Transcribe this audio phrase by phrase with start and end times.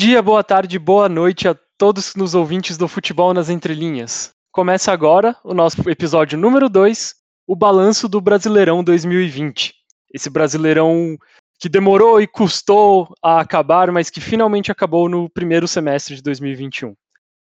[0.00, 4.32] Dia, boa tarde, boa noite a todos nos ouvintes do Futebol nas Entrelinhas.
[4.50, 7.14] Começa agora o nosso episódio número 2,
[7.46, 9.74] o balanço do Brasileirão 2020.
[10.14, 11.18] Esse Brasileirão
[11.60, 16.94] que demorou e custou a acabar, mas que finalmente acabou no primeiro semestre de 2021.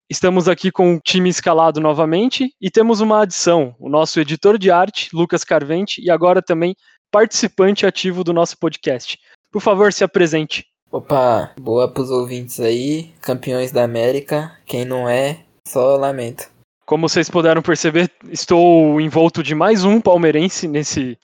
[0.10, 4.70] Estamos aqui com o time escalado novamente e temos uma adição, o nosso editor de
[4.70, 6.76] arte, Lucas Carvente, e agora também
[7.10, 9.18] participante ativo do nosso podcast.
[9.50, 10.66] Por favor, se apresente.
[10.92, 14.58] Opa, boa pros ouvintes aí, campeões da América.
[14.66, 16.50] Quem não é, só lamento.
[16.84, 21.16] Como vocês puderam perceber, estou envolto de mais um palmeirense nesse,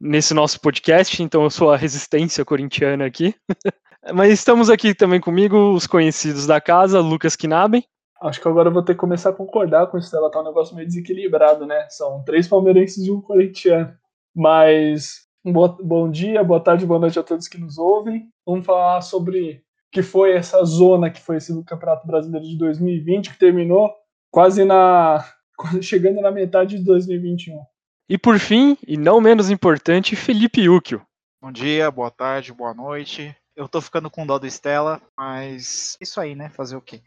[0.00, 3.34] nesse nosso podcast, então eu sou a resistência corintiana aqui.
[4.14, 7.82] Mas estamos aqui também comigo, os conhecidos da casa, Lucas Knaben.
[8.22, 10.44] Acho que agora eu vou ter que começar a concordar com isso, ela tá um
[10.44, 11.88] negócio meio desequilibrado, né?
[11.90, 13.92] São três palmeirenses e um corintiano.
[14.32, 18.28] Mas bom dia, boa tarde, boa noite a todos que nos ouvem.
[18.46, 19.60] Vamos falar sobre o
[19.90, 23.92] que foi essa zona que foi esse Campeonato Brasileiro de 2020, que terminou
[24.30, 25.24] quase na
[25.82, 27.60] chegando na metade de 2021.
[28.08, 31.02] E por fim, e não menos importante, Felipe Ucchio.
[31.40, 33.36] Bom dia, boa tarde, boa noite.
[33.54, 36.48] Eu tô ficando com dó do Stella, mas isso aí, né?
[36.48, 37.02] Fazer o quê?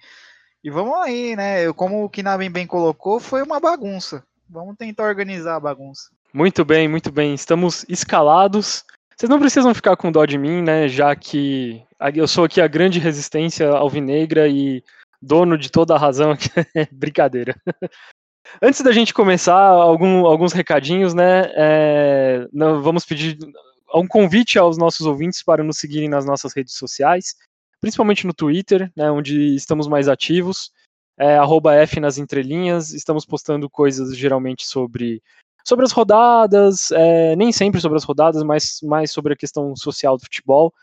[0.64, 1.72] E vamos aí, né?
[1.74, 4.24] Como o Kinabem bem colocou, foi uma bagunça.
[4.48, 6.12] Vamos tentar organizar a bagunça.
[6.34, 7.34] Muito bem, muito bem.
[7.34, 8.86] Estamos escalados.
[9.16, 10.88] Vocês não precisam ficar com dó de mim, né?
[10.88, 11.84] Já que
[12.16, 14.84] eu sou aqui a grande resistência alvinegra e
[15.22, 16.36] dono de toda a razão.
[16.92, 17.56] Brincadeira.
[18.62, 21.52] Antes da gente começar, algum, alguns recadinhos, né?
[21.54, 23.38] É, vamos pedir
[23.94, 27.36] um convite aos nossos ouvintes para nos seguirem nas nossas redes sociais,
[27.82, 30.72] principalmente no Twitter, né, onde estamos mais ativos.
[31.20, 31.38] É,
[31.84, 35.22] F nas entrelinhas, estamos postando coisas geralmente sobre
[35.66, 40.18] sobre as rodadas, é, nem sempre sobre as rodadas, mas mais sobre a questão social
[40.18, 40.74] do futebol.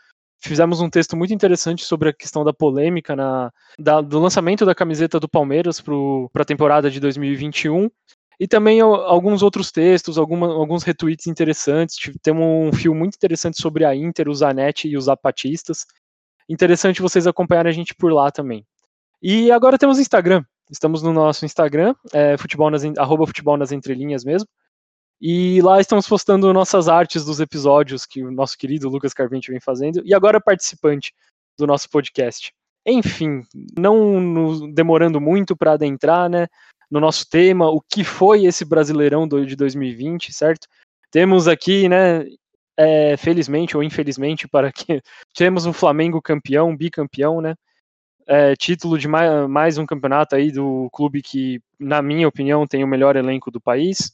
[0.41, 4.73] Fizemos um texto muito interessante sobre a questão da polêmica na, da, do lançamento da
[4.73, 7.89] camiseta do Palmeiras para a temporada de 2021.
[8.39, 11.97] E também alguns outros textos, alguma, alguns retweets interessantes.
[12.21, 15.85] Temos um fio muito interessante sobre a Inter, o Zanetti e os Zapatistas.
[16.47, 18.65] Interessante vocês acompanharem a gente por lá também.
[19.21, 20.43] E agora temos Instagram.
[20.71, 24.47] Estamos no nosso Instagram, é, futebol nas, arroba futebol nas entrelinhas mesmo.
[25.21, 29.59] E lá estamos postando nossas artes dos episódios que o nosso querido Lucas Carvente vem
[29.59, 31.13] fazendo, e agora participante
[31.57, 32.53] do nosso podcast.
[32.85, 33.43] Enfim,
[33.77, 36.47] não demorando muito para adentrar, né,
[36.89, 40.67] no nosso tema, o que foi esse Brasileirão de 2020, certo?
[41.11, 42.25] Temos aqui, né,
[42.77, 45.01] é, felizmente ou infelizmente, para que
[45.35, 47.55] temos um Flamengo campeão, bicampeão, né?
[48.25, 52.83] É, título de mais, mais um campeonato aí do clube que, na minha opinião, tem
[52.83, 54.13] o melhor elenco do país.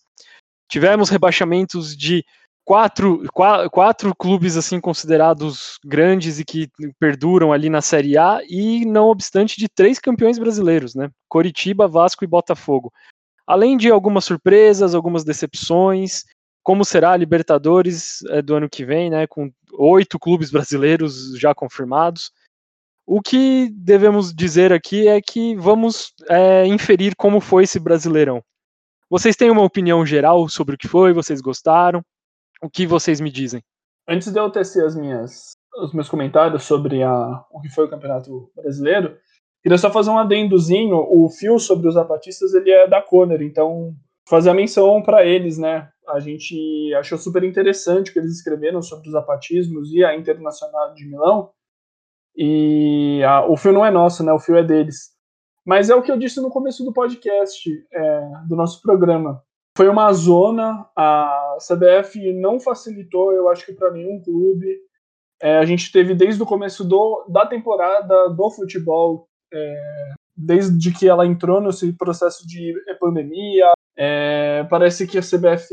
[0.69, 2.23] Tivemos rebaixamentos de
[2.65, 8.83] quatro, quatro, quatro clubes assim considerados grandes e que perduram ali na Série A e
[8.85, 11.09] não obstante de três campeões brasileiros, né?
[11.29, 12.91] Coritiba, Vasco e Botafogo.
[13.45, 16.23] Além de algumas surpresas, algumas decepções,
[16.63, 19.27] como será a Libertadores é, do ano que vem, né?
[19.27, 22.31] Com oito clubes brasileiros já confirmados.
[23.05, 28.43] O que devemos dizer aqui é que vamos é, inferir como foi esse Brasileirão.
[29.09, 31.13] Vocês têm uma opinião geral sobre o que foi?
[31.13, 32.01] Vocês gostaram?
[32.61, 33.61] O que vocês me dizem?
[34.07, 37.89] Antes de eu tecer as minhas, os meus comentários sobre a, o que foi o
[37.89, 39.17] Campeonato Brasileiro,
[39.61, 40.97] queria só fazer um adendozinho.
[40.97, 43.93] O fio sobre os zapatistas ele é da Conner, então
[44.27, 45.89] fazer a menção para eles, né?
[46.07, 50.93] A gente achou super interessante o que eles escreveram sobre os zapatismos e a Internacional
[50.93, 51.51] de Milão.
[52.35, 54.33] E a, o fio não é nosso, né?
[54.33, 55.14] O fio é deles.
[55.65, 59.41] Mas é o que eu disse no começo do podcast, é, do nosso programa.
[59.75, 64.77] Foi uma zona, a CBF não facilitou, eu acho que para nenhum clube.
[65.41, 71.09] É, a gente teve desde o começo do, da temporada do futebol, é, desde que
[71.09, 73.71] ela entrou nesse processo de pandemia.
[73.97, 75.67] É, parece que a CBF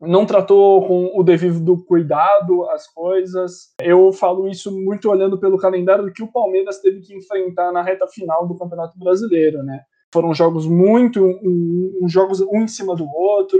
[0.00, 3.74] não tratou com o devido cuidado as coisas.
[3.80, 8.06] Eu falo isso muito olhando pelo calendário que o Palmeiras teve que enfrentar na reta
[8.06, 9.80] final do Campeonato Brasileiro, né?
[10.12, 13.58] Foram jogos muito, um, um jogos um em cima do outro.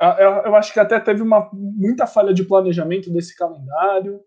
[0.00, 4.20] Eu, eu acho que até teve uma muita falha de planejamento desse calendário,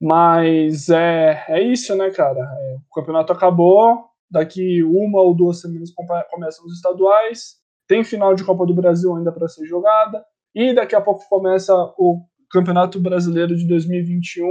[0.00, 2.40] mas é, é isso, né, cara?
[2.40, 5.90] É, o campeonato acabou, daqui uma ou duas semanas
[6.30, 7.56] começam os estaduais,
[7.88, 10.24] tem final de Copa do Brasil ainda para ser jogada
[10.54, 14.46] e daqui a pouco começa o Campeonato Brasileiro de 2021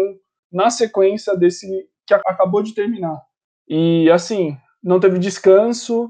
[0.52, 1.68] na sequência desse
[2.08, 3.22] que acabou de terminar.
[3.68, 6.10] E assim, não teve descanso.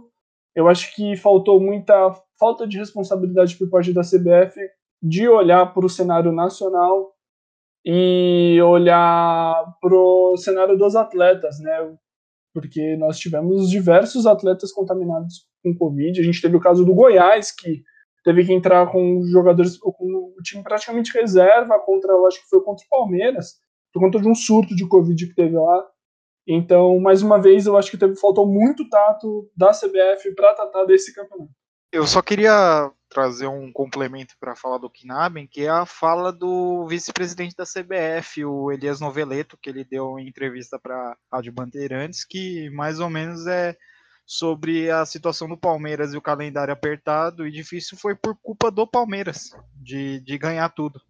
[0.55, 4.59] Eu acho que faltou muita falta de responsabilidade por parte da CBF
[5.01, 7.13] de olhar para o cenário nacional
[7.85, 11.97] e olhar para o cenário dos atletas, né?
[12.53, 16.19] porque nós tivemos diversos atletas contaminados com Covid.
[16.19, 17.83] A gente teve o caso do Goiás, que
[18.23, 22.61] teve que entrar com jogadores, com o time praticamente reserva contra, eu acho que foi
[22.61, 23.55] contra o Palmeiras,
[23.93, 25.85] por conta de um surto de Covid que teve lá.
[26.47, 30.85] Então, mais uma vez, eu acho que teve, faltou muito tato da CBF para tratar
[30.85, 31.51] desse campeonato.
[31.91, 36.85] Eu só queria trazer um complemento para falar do Knaben, que é a fala do
[36.87, 40.95] vice-presidente da CBF, o Elias Noveleto, que ele deu em entrevista para
[41.31, 43.75] a Rádio Bandeirantes, que mais ou menos é
[44.29, 48.85] sobre a situação do Palmeiras e o calendário apertado e difícil foi por culpa do
[48.85, 51.01] Palmeiras de, de ganhar tudo.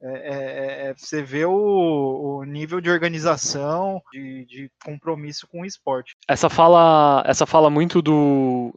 [0.00, 5.62] É, é, é, é você vê o, o, nível de organização, de, de, compromisso com
[5.62, 6.14] o esporte.
[6.28, 8.72] Essa fala, essa fala muito do,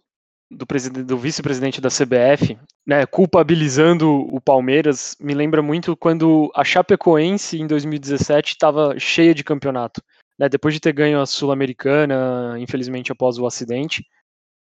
[0.50, 0.66] do,
[1.06, 2.58] do vice-presidente da CBF,
[2.88, 9.44] né, culpabilizando o Palmeiras, me lembra muito quando a Chapecoense em 2017 estava cheia de
[9.44, 10.02] campeonato
[10.38, 14.06] né, depois de ter ganho a Sul-Americana, infelizmente após o acidente,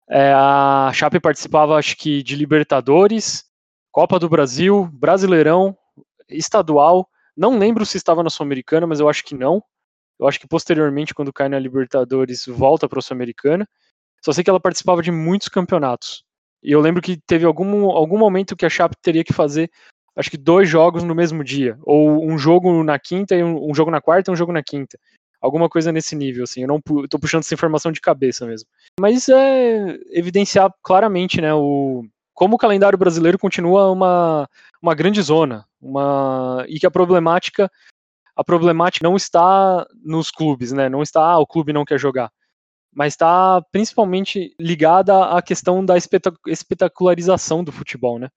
[0.09, 3.45] é, a Chape participava, acho que, de Libertadores,
[3.91, 5.77] Copa do Brasil, Brasileirão,
[6.29, 7.09] Estadual.
[7.37, 9.63] Não lembro se estava na Sul-Americana, mas eu acho que não.
[10.19, 13.67] Eu acho que posteriormente, quando cai na Libertadores, volta para a Sul-Americana.
[14.23, 16.25] Só sei que ela participava de muitos campeonatos.
[16.63, 19.71] E eu lembro que teve algum, algum momento que a Chape teria que fazer,
[20.15, 21.77] acho que dois jogos no mesmo dia.
[21.83, 24.63] Ou um jogo na quinta, e um, um jogo na quarta e um jogo na
[24.63, 24.99] quinta
[25.43, 26.63] alguma coisa nesse nível, assim.
[26.63, 28.69] Eu não estou puxando essa informação de cabeça mesmo.
[28.99, 32.05] Mas é evidenciar claramente, né, o
[32.35, 34.49] como o calendário brasileiro continua uma,
[34.81, 37.71] uma grande zona, uma e que a problemática
[38.35, 40.89] a problemática não está nos clubes, né?
[40.89, 42.33] Não está ah, o clube não quer jogar,
[42.95, 45.95] mas está principalmente ligada à questão da
[46.47, 48.29] espetacularização do futebol, né?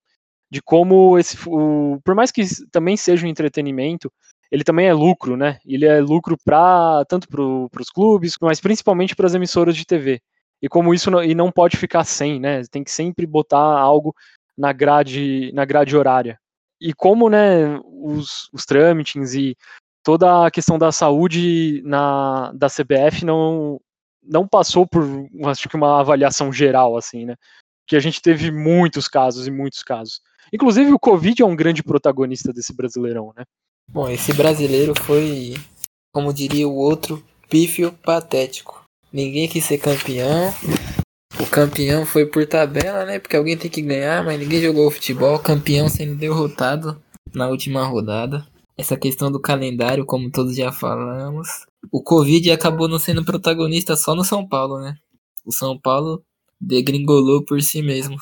[0.52, 4.12] De como esse, o, por mais que também seja um entretenimento,
[4.52, 5.60] ele também é lucro, né?
[5.66, 10.22] Ele é lucro para tanto para os clubes, mas principalmente para as emissoras de TV.
[10.62, 12.64] E como isso não, e não pode ficar sem, né?
[12.72, 14.16] Tem que sempre botar algo
[14.58, 16.40] na grade, na grade horária.
[16.80, 19.58] E como, né, os, os trâmites e
[20.04, 23.80] toda a questão da saúde na, da CBF não,
[24.24, 25.04] não passou por,
[25.46, 27.36] acho que uma avaliação geral, assim, né?
[27.88, 30.22] Que a gente teve muitos casos e muitos casos.
[30.54, 33.44] Inclusive o Covid é um grande protagonista desse Brasileirão, né?
[33.90, 35.56] Bom, esse brasileiro foi,
[36.14, 38.84] como diria o outro, pífio patético.
[39.12, 40.54] Ninguém quis ser campeão.
[41.40, 43.20] O campeão foi por tabela, né?
[43.20, 45.40] Porque alguém tem que ganhar, mas ninguém jogou futebol.
[45.40, 47.02] Campeão sendo derrotado
[47.34, 48.46] na última rodada.
[48.78, 51.48] Essa questão do calendário, como todos já falamos.
[51.92, 54.96] O Covid acabou não sendo protagonista só no São Paulo, né?
[55.46, 56.22] O São Paulo
[56.60, 58.18] degringolou por si mesmo.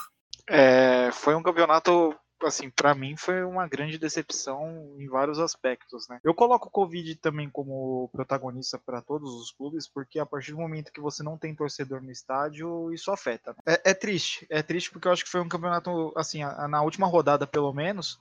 [0.47, 2.13] É, foi um campeonato
[2.47, 6.19] assim, para mim foi uma grande decepção em vários aspectos, né?
[6.23, 10.57] Eu coloco o Covid também como protagonista para todos os clubes, porque a partir do
[10.57, 13.51] momento que você não tem torcedor no estádio, isso afeta.
[13.51, 13.73] Né?
[13.73, 17.07] É, é, triste, é triste porque eu acho que foi um campeonato, assim, na última
[17.07, 18.19] rodada pelo menos,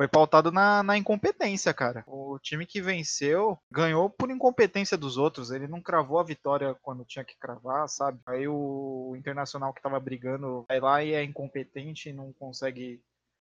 [0.00, 2.02] foi pautado na, na, incompetência, cara.
[2.06, 5.50] O time que venceu ganhou por incompetência dos outros.
[5.50, 8.18] Ele não cravou a vitória quando tinha que cravar, sabe?
[8.24, 13.02] Aí o Internacional que tava brigando vai lá e é incompetente e não consegue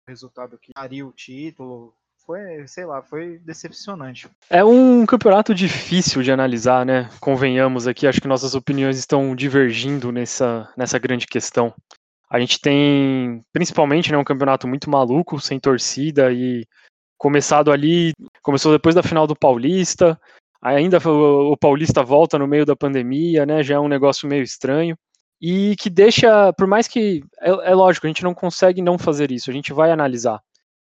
[0.08, 1.92] resultado que daria o título.
[2.24, 4.28] Foi, sei lá, foi decepcionante.
[4.50, 7.08] É um campeonato difícil de analisar, né?
[7.20, 11.72] Convenhamos aqui, acho que nossas opiniões estão divergindo nessa, nessa grande questão.
[12.28, 16.66] A gente tem, principalmente, né, um campeonato muito maluco, sem torcida e
[17.16, 20.20] começado ali, começou depois da final do Paulista,
[20.60, 23.62] ainda o Paulista volta no meio da pandemia, né?
[23.62, 24.98] Já é um negócio meio estranho
[25.40, 29.30] e que deixa, por mais que é, é, lógico, a gente não consegue não fazer
[29.30, 30.40] isso, a gente vai analisar.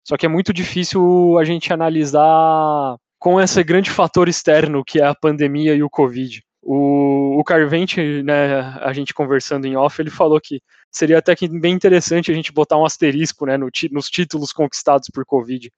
[0.07, 5.07] Só que é muito difícil a gente analisar com esse grande fator externo que é
[5.07, 6.43] a pandemia e o Covid.
[6.63, 11.49] O, o Carvente, né, a gente conversando em off, ele falou que seria até que
[11.49, 15.71] bem interessante a gente botar um asterisco né, no, nos títulos conquistados por Covid.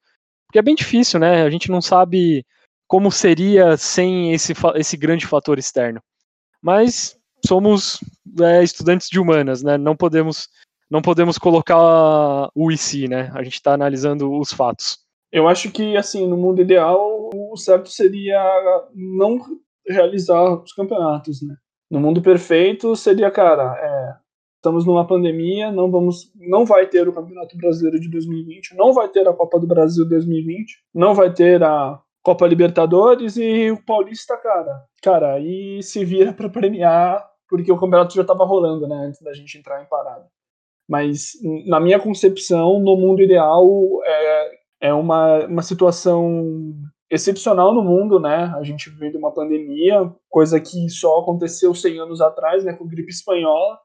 [0.47, 1.43] Porque é bem difícil, né?
[1.43, 2.45] A gente não sabe
[2.89, 6.03] como seria sem esse, esse grande fator externo.
[6.61, 7.17] Mas
[7.47, 8.01] somos
[8.41, 9.77] é, estudantes de humanas, né?
[9.77, 10.49] Não podemos
[10.91, 13.31] não podemos colocar o IC, né?
[13.33, 14.99] A gente está analisando os fatos.
[15.31, 18.43] Eu acho que assim, no mundo ideal, o certo seria
[18.93, 19.39] não
[19.87, 21.55] realizar os campeonatos, né?
[21.91, 24.15] No mundo perfeito seria, cara, é,
[24.57, 29.09] estamos numa pandemia, não vamos, não vai ter o Campeonato Brasileiro de 2020, não vai
[29.09, 34.37] ter a Copa do Brasil 2020, não vai ter a Copa Libertadores e o Paulista,
[34.37, 39.21] cara, cara, aí se vira para premiar porque o campeonato já estava rolando, né, antes
[39.21, 40.27] da gente entrar em parada.
[40.89, 41.33] Mas,
[41.67, 43.67] na minha concepção, no mundo ideal,
[44.05, 44.51] é,
[44.83, 46.75] é uma, uma situação
[47.11, 48.53] excepcional no mundo, né?
[48.57, 53.11] A gente vive uma pandemia, coisa que só aconteceu 100 anos atrás, né, com gripe
[53.11, 53.79] espanhola.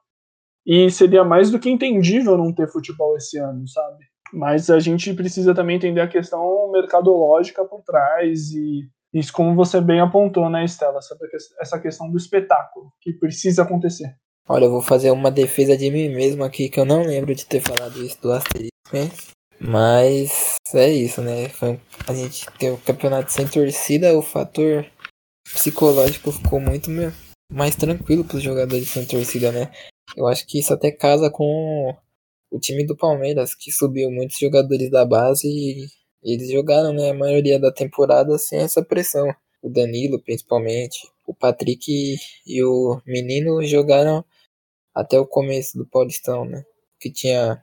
[0.64, 4.04] E seria mais do que entendível não ter futebol esse ano, sabe?
[4.32, 9.80] Mas a gente precisa também entender a questão mercadológica por trás e isso como você
[9.80, 11.00] bem apontou, né, Estela,
[11.60, 14.16] essa questão do espetáculo que precisa acontecer.
[14.48, 17.44] Olha, eu vou fazer uma defesa de mim mesmo aqui, que eu não lembro de
[17.44, 18.70] ter falado isso do asterisco?
[19.58, 21.50] Mas é isso, né?
[22.06, 24.86] A gente tem o campeonato sem torcida, o fator
[25.52, 26.90] psicológico ficou muito
[27.50, 29.72] mais tranquilo para os jogadores sem torcida, né?
[30.16, 31.96] Eu acho que isso até casa com
[32.50, 35.86] o time do Palmeiras, que subiu muitos jogadores da base e
[36.32, 39.32] eles jogaram né, a maioria da temporada sem essa pressão.
[39.62, 42.16] O Danilo, principalmente, o Patrick
[42.46, 44.24] e o Menino jogaram
[44.94, 46.64] até o começo do Paulistão, né?
[47.00, 47.60] Que tinha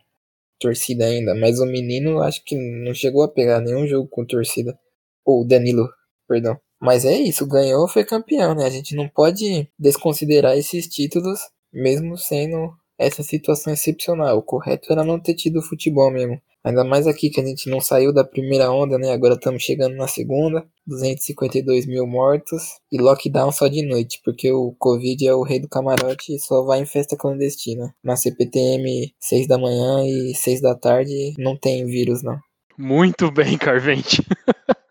[0.60, 4.80] torcida ainda, mas o menino acho que não chegou a pegar nenhum jogo com torcida.
[5.26, 5.90] Ou o Danilo,
[6.28, 6.58] perdão.
[6.80, 8.66] Mas é isso, ganhou, foi campeão, né?
[8.66, 11.40] A gente não pode desconsiderar esses títulos,
[11.72, 14.38] mesmo sendo essa situação excepcional.
[14.38, 16.42] O correto era não ter tido futebol mesmo.
[16.64, 19.12] Ainda mais aqui que a gente não saiu da primeira onda, né?
[19.12, 20.66] Agora estamos chegando na segunda.
[20.88, 25.70] 252 mil mortos e lockdown só de noite, porque o Covid é o rei do
[25.70, 27.94] camarote e só vai em festa clandestina.
[28.04, 32.38] Na CPTM, 6 da manhã e 6 da tarde, não tem vírus, não.
[32.78, 34.22] Muito bem, Carvente.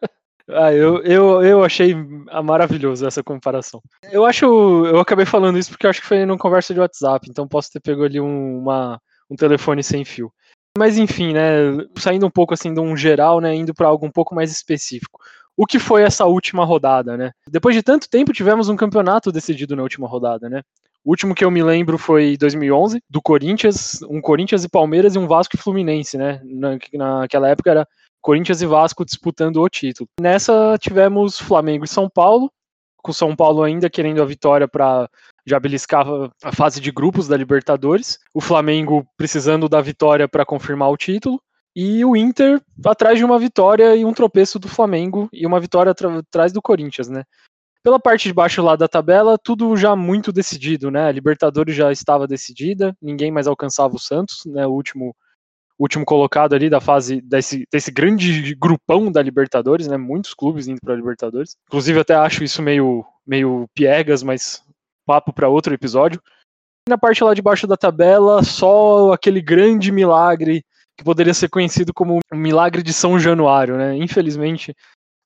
[0.55, 1.95] Ah, eu, eu, eu achei
[2.45, 3.81] maravilhoso essa comparação.
[4.11, 4.45] Eu acho.
[4.45, 7.81] Eu acabei falando isso porque acho que foi numa conversa de WhatsApp, então posso ter
[7.81, 9.01] pego ali um, uma,
[9.31, 10.31] um telefone sem fio.
[10.77, 11.87] Mas enfim, né?
[11.97, 13.55] Saindo um pouco assim de um geral, né?
[13.55, 15.21] Indo para algo um pouco mais específico.
[15.57, 17.33] O que foi essa última rodada, né?
[17.49, 20.63] Depois de tanto tempo tivemos um campeonato decidido na última rodada, né?
[21.05, 25.19] O último que eu me lembro foi 2011, do Corinthians, um Corinthians e Palmeiras e
[25.19, 26.41] um Vasco e Fluminense, né?
[26.45, 27.89] Na, naquela época era
[28.21, 30.09] Corinthians e Vasco disputando o título.
[30.19, 32.51] Nessa tivemos Flamengo e São Paulo,
[33.03, 35.09] com São Paulo ainda querendo a vitória para
[35.47, 36.07] já beliscar
[36.43, 41.41] a fase de grupos da Libertadores, o Flamengo precisando da vitória para confirmar o título,
[41.75, 45.93] e o Inter atrás de uma vitória e um tropeço do Flamengo e uma vitória
[45.93, 47.25] atrás do Corinthians, né?
[47.83, 51.07] Pela parte de baixo lá da tabela, tudo já muito decidido, né?
[51.07, 54.67] A Libertadores já estava decidida, ninguém mais alcançava o Santos, né?
[54.67, 55.15] O último
[55.79, 59.97] último colocado ali da fase desse, desse grande grupão da Libertadores, né?
[59.97, 61.57] Muitos clubes indo para a Libertadores.
[61.67, 64.63] Inclusive até acho isso meio meio piegas, mas
[65.07, 66.21] papo para outro episódio.
[66.87, 70.65] E na parte lá de baixo da tabela, só aquele grande milagre
[70.97, 73.97] que poderia ser conhecido como o milagre de São Januário, né?
[73.97, 74.75] Infelizmente,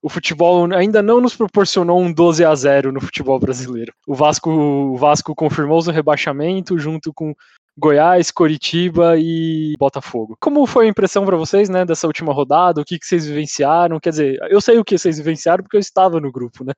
[0.01, 3.91] o futebol ainda não nos proporcionou um 12 a 0 no futebol brasileiro.
[4.07, 7.33] O Vasco, o Vasco confirmou o rebaixamento junto com
[7.77, 10.35] Goiás, Coritiba e Botafogo.
[10.39, 12.81] Como foi a impressão para vocês, né, dessa última rodada?
[12.81, 13.99] O que, que vocês vivenciaram?
[13.99, 16.73] Quer dizer, eu sei o que vocês vivenciaram porque eu estava no grupo, né?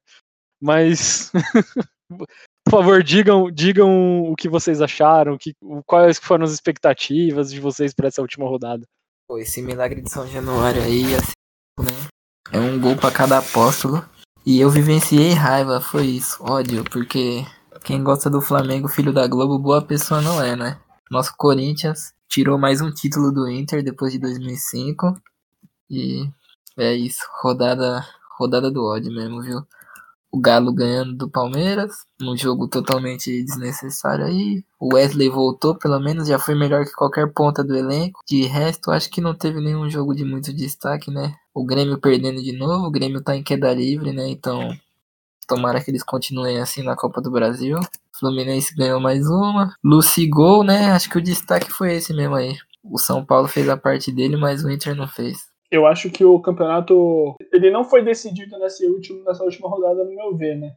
[0.62, 1.32] Mas,
[2.70, 5.56] por favor, digam, digam o que vocês acharam, que,
[5.88, 8.86] quais foram as expectativas de vocês para essa última rodada.
[9.28, 11.34] Pô, esse milagre de São Januário aí, assim,
[11.80, 12.08] né?
[12.52, 14.06] É um gol para cada apóstolo.
[14.46, 17.44] E eu vivenciei raiva, foi isso, ódio, porque
[17.84, 20.80] quem gosta do Flamengo, filho da Globo, boa pessoa não é, né?
[21.10, 25.20] Nosso Corinthians tirou mais um título do Inter depois de 2005.
[25.90, 26.30] E
[26.78, 28.06] é isso, rodada,
[28.38, 29.66] rodada do ódio mesmo, viu?
[30.32, 34.64] O Galo ganhando do Palmeiras, um jogo totalmente desnecessário aí.
[34.80, 38.22] O Wesley voltou, pelo menos já foi melhor que qualquer ponta do elenco.
[38.28, 41.34] De resto, acho que não teve nenhum jogo de muito destaque, né?
[41.54, 44.28] O Grêmio perdendo de novo, o Grêmio tá em queda livre, né?
[44.30, 44.70] Então,
[45.48, 47.80] tomara que eles continuem assim na Copa do Brasil.
[48.20, 49.74] Fluminense ganhou mais uma.
[49.84, 50.92] Lucy Gol, né?
[50.92, 52.56] Acho que o destaque foi esse mesmo aí.
[52.84, 55.49] O São Paulo fez a parte dele, mas o Inter não fez.
[55.72, 60.16] Eu acho que o campeonato ele não foi decidido nessa última, nessa última rodada, no
[60.16, 60.76] meu ver, né?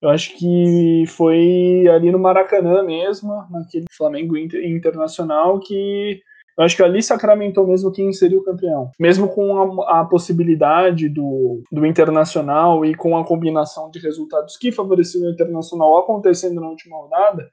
[0.00, 6.20] Eu acho que foi ali no Maracanã mesmo, naquele Flamengo Internacional, que
[6.56, 8.90] eu acho que ali sacramentou mesmo quem seria o campeão.
[9.00, 14.70] Mesmo com a, a, possibilidade do, do Internacional e com a combinação de resultados que
[14.70, 17.50] favoreciam o Internacional acontecendo na última rodada,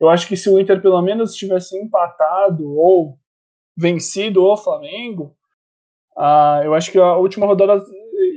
[0.00, 3.18] eu acho que se o Inter pelo menos tivesse empatado ou
[3.76, 5.36] vencido o Flamengo,
[6.20, 7.82] uh, eu acho que a última rodada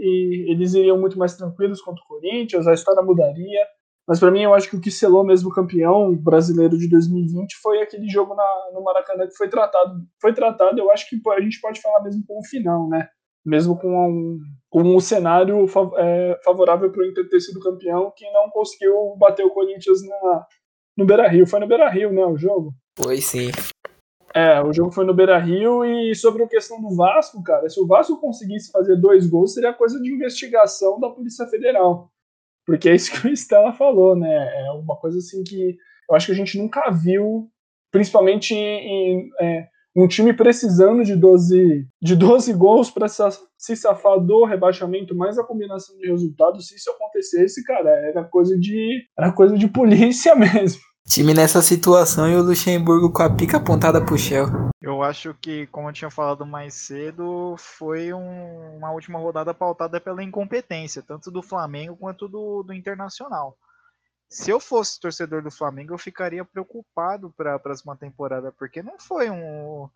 [0.04, 3.66] e, eles iriam muito mais tranquilos contra o Corinthians, a história mudaria.
[4.08, 7.56] Mas para mim, eu acho que o que selou mesmo o campeão brasileiro de 2020
[7.62, 10.02] foi aquele jogo na, no Maracanã que foi tratado.
[10.22, 13.08] Foi tratado, eu acho que a gente pode falar mesmo com o final, né?
[13.46, 15.66] Mesmo com um, com um cenário
[15.98, 20.46] é, favorável para o Inter ter sido campeão, que não conseguiu bater o Corinthians na,
[20.98, 21.48] no Beira Rio.
[21.48, 22.25] Foi no Beira Rio, né?
[22.25, 22.74] O jogo?
[22.98, 23.52] Foi sim.
[24.36, 27.80] É, o jogo foi no Beira Rio e sobre a questão do Vasco, cara, se
[27.80, 32.12] o Vasco conseguisse fazer dois gols, seria coisa de investigação da Polícia Federal.
[32.66, 34.66] Porque é isso que o Stella falou, né?
[34.66, 35.78] É uma coisa assim que
[36.10, 37.48] eu acho que a gente nunca viu,
[37.92, 44.46] principalmente em, é, um time precisando de 12, de 12 gols para se safar do
[44.46, 49.58] rebaixamento, mais a combinação de resultados, se isso acontecesse, cara, era coisa de, era coisa
[49.58, 50.82] de polícia mesmo.
[51.08, 54.48] Time nessa situação e o Luxemburgo com a pica apontada pro Shell.
[54.82, 60.00] Eu acho que, como eu tinha falado mais cedo, foi um, uma última rodada pautada
[60.00, 63.58] pela incompetência, tanto do Flamengo quanto do, do Internacional.
[64.30, 68.98] Se eu fosse torcedor do Flamengo, eu ficaria preocupado para a próxima temporada, porque não
[68.98, 69.88] foi um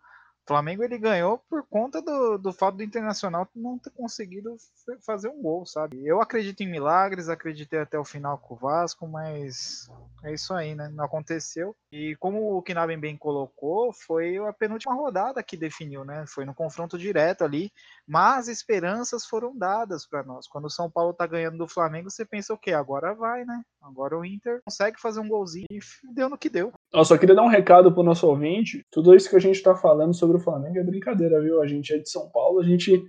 [0.48, 4.56] Flamengo ele ganhou por conta do, do fato do Internacional não ter conseguido
[5.04, 6.06] fazer um gol, sabe?
[6.06, 9.90] Eu acredito em milagres, acreditei até o final com o Vasco, mas
[10.24, 10.88] é isso aí, né?
[10.88, 11.76] Não aconteceu.
[11.92, 16.24] E como o Knaben bem colocou, foi a penúltima rodada que definiu, né?
[16.26, 17.70] Foi no confronto direto ali,
[18.06, 20.48] mas esperanças foram dadas para nós.
[20.48, 22.72] Quando o São Paulo tá ganhando do Flamengo, você pensa o quê?
[22.72, 23.62] Agora vai, né?
[23.82, 25.80] Agora o Inter consegue fazer um golzinho e
[26.14, 26.72] deu no que deu.
[26.92, 28.82] Eu só queria dar um recado pro nosso ouvinte.
[28.90, 31.60] Tudo isso que a gente tá falando sobre o Flamengo é brincadeira, viu?
[31.60, 33.02] A gente é de São Paulo, a gente,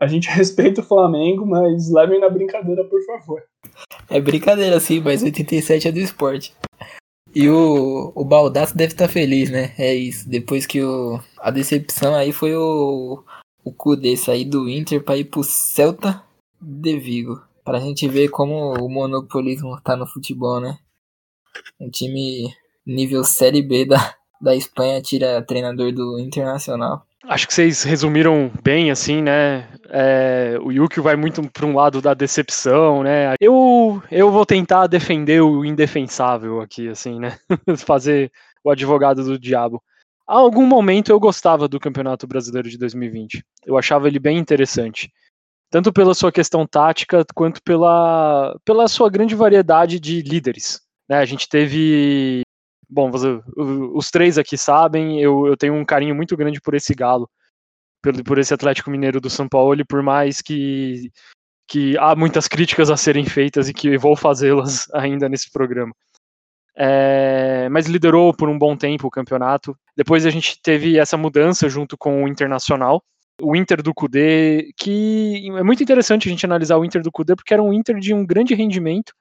[0.00, 3.42] a gente respeita o Flamengo, mas levem na brincadeira, por favor.
[4.08, 6.54] É brincadeira, sim, mas 87 é do esporte.
[7.34, 9.74] E o, o Baldaço deve estar tá feliz, né?
[9.78, 10.28] É isso.
[10.28, 13.22] Depois que o, a decepção aí foi o,
[13.62, 16.22] o Kudê sair do Inter para ir pro Celta
[16.60, 17.42] de Vigo.
[17.62, 20.78] Pra gente ver como o monopolismo tá no futebol, né?
[21.78, 22.54] Um time
[22.86, 27.06] nível Série B da, da Espanha tira treinador do Internacional.
[27.28, 29.68] Acho que vocês resumiram bem, assim, né?
[29.88, 33.34] É, o Yuki vai muito para um lado da decepção, né?
[33.40, 37.36] Eu, eu vou tentar defender o indefensável aqui, assim, né?
[37.78, 38.30] Fazer
[38.62, 39.82] o advogado do diabo.
[40.26, 43.44] Há algum momento eu gostava do Campeonato Brasileiro de 2020.
[43.64, 45.10] Eu achava ele bem interessante.
[45.68, 50.80] Tanto pela sua questão tática, quanto pela, pela sua grande variedade de líderes.
[51.08, 51.18] Né?
[51.18, 52.42] A gente teve
[52.88, 53.10] bom,
[53.94, 57.28] os três aqui sabem, eu, eu tenho um carinho muito grande por esse Galo,
[58.02, 61.10] por, por esse Atlético Mineiro do São Paulo, e por mais que,
[61.68, 65.92] que há muitas críticas a serem feitas e que vou fazê-las ainda nesse programa.
[66.78, 69.74] É, mas liderou por um bom tempo o campeonato.
[69.96, 73.02] Depois a gente teve essa mudança junto com o Internacional,
[73.40, 77.34] o Inter do Cudê, que é muito interessante a gente analisar o Inter do Cudê,
[77.34, 79.12] porque era um Inter de um grande rendimento,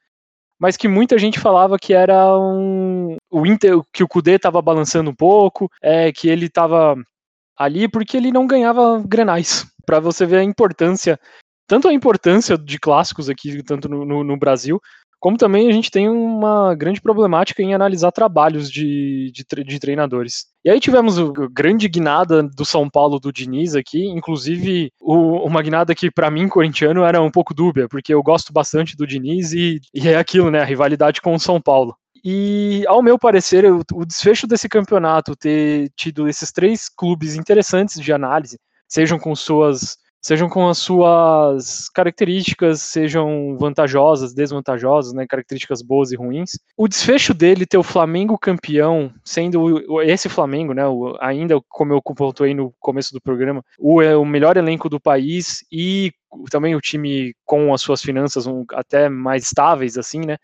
[0.60, 5.10] mas que muita gente falava que era um o Inter, que o Kudê estava balançando
[5.10, 6.96] um pouco, é que ele estava
[7.58, 9.66] ali porque ele não ganhava grenais.
[9.86, 11.20] Para você ver a importância,
[11.68, 14.80] tanto a importância de clássicos aqui, tanto no, no, no Brasil,
[15.20, 20.46] como também a gente tem uma grande problemática em analisar trabalhos de, de, de treinadores.
[20.66, 25.62] E aí tivemos a grande guinada do São Paulo do Diniz aqui, inclusive o, uma
[25.62, 29.54] guinada que para mim, corintiano, era um pouco dúbia, porque eu gosto bastante do Diniz
[29.54, 31.96] e, e é aquilo, né, a rivalidade com o São Paulo.
[32.24, 38.02] E, ao meu parecer, o, o desfecho desse campeonato ter tido esses três clubes interessantes
[38.02, 45.84] de análise, sejam com suas sejam com as suas características, sejam vantajosas, desvantajosas, né, características
[45.84, 46.58] boas e ruins.
[46.76, 50.82] O desfecho dele ter o Flamengo campeão, sendo esse Flamengo, né,
[51.20, 55.64] ainda como eu pontuei no começo do programa, o, é o melhor elenco do país
[55.72, 56.12] e
[56.50, 60.38] também o time com as suas finanças um, até mais estáveis, assim, né,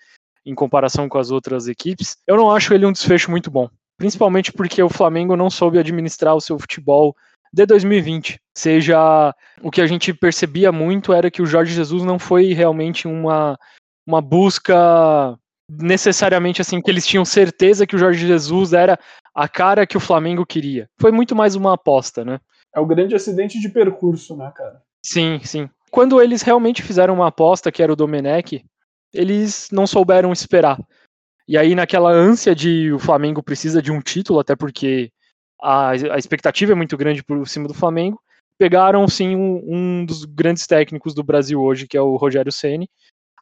[0.45, 3.67] em comparação com as outras equipes, eu não acho ele um desfecho muito bom.
[3.97, 7.15] Principalmente porque o Flamengo não soube administrar o seu futebol
[7.53, 8.39] de 2020.
[8.55, 13.07] Seja o que a gente percebia muito era que o Jorge Jesus não foi realmente
[13.07, 13.57] uma,
[14.05, 15.37] uma busca
[15.69, 18.99] necessariamente assim que eles tinham certeza que o Jorge Jesus era
[19.33, 20.89] a cara que o Flamengo queria.
[20.99, 22.39] Foi muito mais uma aposta, né?
[22.75, 24.81] É o grande acidente de percurso, né, cara?
[25.05, 25.69] Sim, sim.
[25.89, 28.63] Quando eles realmente fizeram uma aposta, que era o Domenech,
[29.13, 30.79] eles não souberam esperar.
[31.47, 35.11] E aí, naquela ânsia de o Flamengo precisa de um título, até porque
[35.61, 38.19] a, a expectativa é muito grande por cima do Flamengo.
[38.57, 42.89] Pegaram sim um, um dos grandes técnicos do Brasil hoje, que é o Rogério Ceni.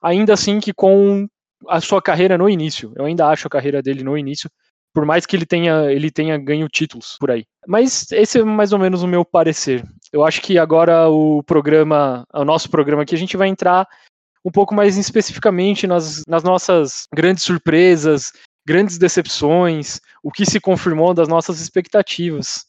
[0.01, 1.27] Ainda assim que com
[1.67, 2.93] a sua carreira no início.
[2.95, 4.49] Eu ainda acho a carreira dele no início,
[4.93, 7.45] por mais que ele tenha, ele tenha ganho títulos por aí.
[7.67, 9.83] Mas esse é mais ou menos o meu parecer.
[10.11, 13.87] Eu acho que agora o programa, o nosso programa aqui, a gente vai entrar
[14.43, 18.31] um pouco mais especificamente nas, nas nossas grandes surpresas,
[18.69, 22.67] grandes decepções, o que se confirmou das nossas expectativas.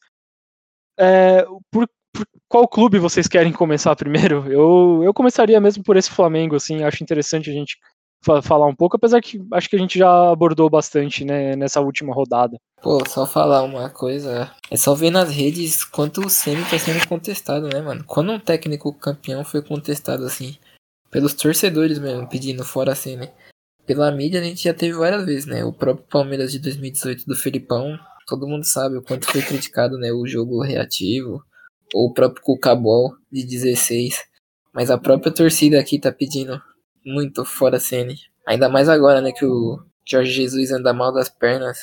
[0.98, 4.50] É, por, por, qual clube vocês querem começar primeiro?
[4.50, 7.76] Eu, eu começaria mesmo por esse Flamengo, assim, acho interessante a gente
[8.24, 11.82] fa falar um pouco, apesar que acho que a gente já abordou bastante né, nessa
[11.82, 12.56] última rodada.
[12.80, 14.50] Pô, só falar uma coisa.
[14.70, 18.04] É só ver nas redes quanto o Ceni tá sendo contestado, né, mano?
[18.06, 20.56] Quando um técnico campeão foi contestado assim,
[21.10, 23.28] pelos torcedores mesmo, pedindo fora Ceni.
[23.86, 25.64] Pela mídia a gente já teve várias vezes, né?
[25.64, 30.12] O próprio Palmeiras de 2018 do Felipão, todo mundo sabe o quanto foi criticado, né?
[30.12, 31.42] O jogo reativo.
[31.92, 34.22] Ou o próprio Cucabol de 16.
[34.72, 36.60] Mas a própria torcida aqui tá pedindo
[37.04, 38.16] muito fora a Ceni.
[38.46, 41.78] Ainda mais agora, né, que o Jorge Jesus anda mal das pernas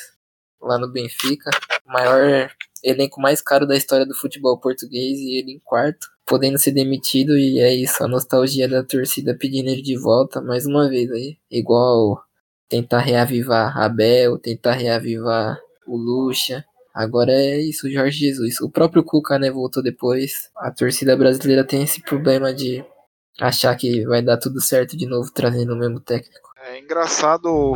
[0.60, 1.50] lá no Benfica.
[1.86, 2.50] Maior
[2.82, 7.36] elenco mais caro da história do futebol português e ele em quarto, podendo ser demitido
[7.36, 11.38] e é isso, a nostalgia da torcida pedindo ele de volta mais uma vez aí.
[11.50, 12.22] Igual
[12.68, 16.64] tentar reavivar Abel, tentar reavivar o Lucha.
[16.94, 18.60] Agora é isso, Jorge Jesus.
[18.60, 20.50] O próprio Cuca, né, voltou depois.
[20.56, 22.84] A torcida brasileira tem esse problema de
[23.40, 26.50] achar que vai dar tudo certo de novo trazendo o mesmo técnico.
[26.66, 27.74] É engraçado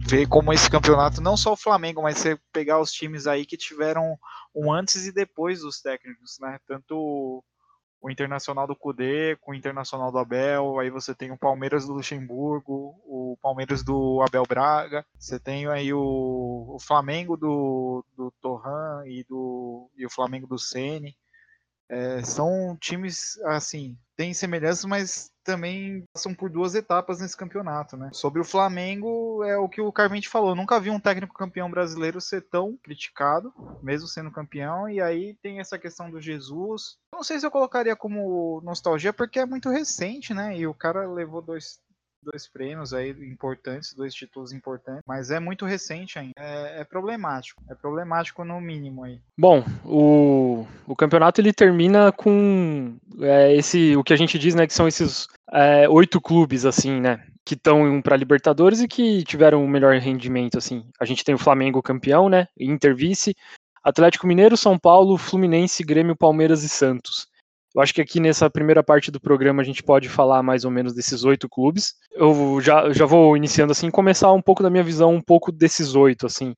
[0.00, 3.56] ver como esse campeonato, não só o Flamengo, mas você pegar os times aí que
[3.56, 4.18] tiveram
[4.54, 6.58] um antes e depois dos técnicos, né?
[6.66, 7.44] Tanto
[8.02, 11.92] o Internacional do Cudê com o Internacional do Abel, aí você tem o Palmeiras do
[11.92, 19.02] Luxemburgo, o Palmeiras do Abel Braga, você tem aí o, o Flamengo do, do Torran
[19.06, 21.14] e, do, e o Flamengo do Sene.
[21.90, 28.10] É, são times, assim, têm semelhanças, mas também passam por duas etapas nesse campeonato, né?
[28.12, 30.54] Sobre o Flamengo, é o que o Carmente falou.
[30.54, 34.88] Nunca vi um técnico campeão brasileiro ser tão criticado, mesmo sendo campeão.
[34.88, 36.98] E aí tem essa questão do Jesus.
[37.12, 40.56] Não sei se eu colocaria como nostalgia, porque é muito recente, né?
[40.56, 41.80] E o cara levou dois,
[42.22, 46.32] dois prêmios aí importantes, dois títulos importantes, mas é muito recente ainda.
[46.36, 49.20] É, é, problemático, é problemático no mínimo aí.
[49.38, 54.66] Bom, o, o campeonato ele termina com é, esse, o que a gente diz, né,
[54.66, 59.64] que são esses é, oito clubes assim, né, que estão para Libertadores e que tiveram
[59.64, 60.84] o melhor rendimento assim.
[61.00, 63.34] A gente tem o Flamengo campeão, né, Inter vice,
[63.82, 67.29] Atlético Mineiro, São Paulo, Fluminense, Grêmio, Palmeiras e Santos.
[67.74, 70.70] Eu acho que aqui nessa primeira parte do programa a gente pode falar mais ou
[70.70, 71.94] menos desses oito clubes.
[72.12, 75.94] Eu já, já vou iniciando assim, começar um pouco da minha visão, um pouco desses
[75.94, 76.54] oito, assim.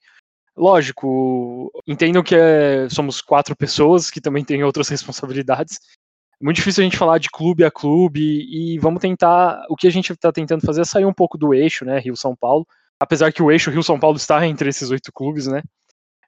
[0.57, 5.79] Lógico, entendo que é, somos quatro pessoas que também têm outras responsabilidades.
[6.41, 9.65] É muito difícil a gente falar de clube a clube e vamos tentar.
[9.69, 11.99] O que a gente está tentando fazer é sair um pouco do eixo, né?
[11.99, 12.67] Rio-São Paulo.
[12.99, 15.63] Apesar que o eixo Rio-São Paulo está entre esses oito clubes, né?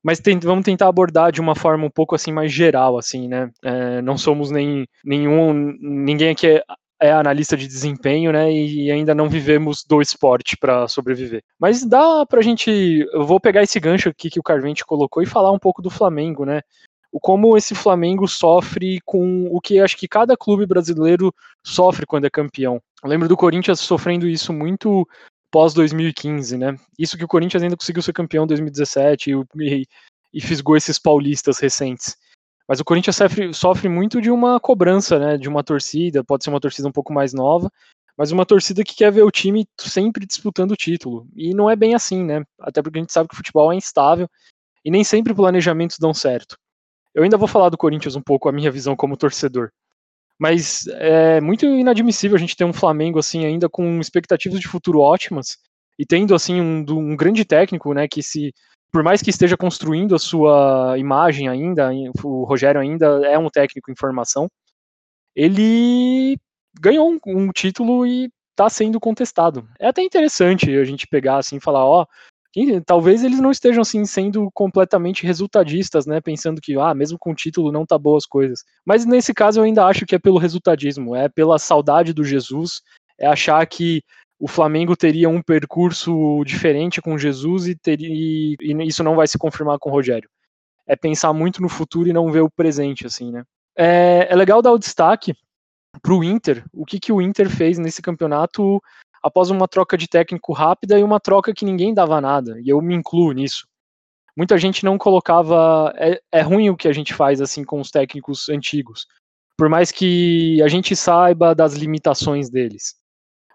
[0.05, 3.51] Mas tem, vamos tentar abordar de uma forma um pouco assim mais geral, assim, né?
[3.65, 6.63] É, não somos nem nenhum, ninguém aqui é,
[7.01, 8.53] é analista de desempenho, né?
[8.53, 11.43] E ainda não vivemos do esporte para sobreviver.
[11.59, 12.71] Mas dá pra gente,
[13.15, 15.89] eu vou pegar esse gancho aqui que o Carvente colocou e falar um pouco do
[15.89, 16.61] Flamengo, né?
[17.23, 21.33] Como esse Flamengo sofre com o que acho que cada clube brasileiro
[21.65, 22.79] sofre quando é campeão.
[23.03, 25.09] Eu lembro do Corinthians sofrendo isso muito
[25.55, 26.77] pós 2015, né?
[26.99, 29.87] Isso que o Corinthians ainda conseguiu ser campeão em 2017 e, e,
[30.33, 32.17] e fisgou esses paulistas recentes.
[32.67, 35.39] Mas o Corinthians sofre, sofre muito de uma cobrança, né?
[35.39, 37.71] De uma torcida, pode ser uma torcida um pouco mais nova,
[38.19, 41.25] mas uma torcida que quer ver o time sempre disputando o título.
[41.37, 42.43] E não é bem assim, né?
[42.59, 44.29] Até porque a gente sabe que o futebol é instável
[44.85, 46.57] e nem sempre planejamentos dão certo.
[47.15, 49.71] Eu ainda vou falar do Corinthians um pouco, a minha visão como torcedor.
[50.39, 55.01] Mas é muito inadmissível a gente ter um Flamengo assim ainda com expectativas de futuro
[55.01, 55.57] ótimas
[55.99, 58.53] e tendo assim um, um grande técnico, né, que se
[58.93, 61.91] por mais que esteja construindo a sua imagem ainda,
[62.23, 64.49] o Rogério ainda é um técnico em formação,
[65.35, 66.39] ele
[66.81, 69.69] ganhou um, um título e está sendo contestado.
[69.81, 72.07] É até interessante a gente pegar assim e falar, ó,
[72.87, 77.35] talvez eles não estejam assim sendo completamente resultadistas, né, pensando que ah, mesmo com o
[77.35, 78.61] título não tá boas coisas.
[78.85, 82.81] Mas nesse caso eu ainda acho que é pelo resultadismo, é pela saudade do Jesus,
[83.19, 84.03] é achar que
[84.39, 89.39] o Flamengo teria um percurso diferente com Jesus e, teria, e isso não vai se
[89.39, 90.29] confirmar com o Rogério.
[90.87, 93.43] É pensar muito no futuro e não ver o presente, assim, né?
[93.77, 95.35] É, é legal dar o destaque
[96.03, 98.83] para o Inter, o que, que o Inter fez nesse campeonato
[99.25, 102.81] após uma troca de técnico rápida e uma troca que ninguém dava nada, e eu
[102.83, 103.67] me incluo nisso.
[104.37, 105.95] Muita gente não colocava.
[105.97, 109.07] É, é ruim o que a gente faz assim com os técnicos antigos,
[109.57, 112.97] por mais que a gente saiba das limitações deles.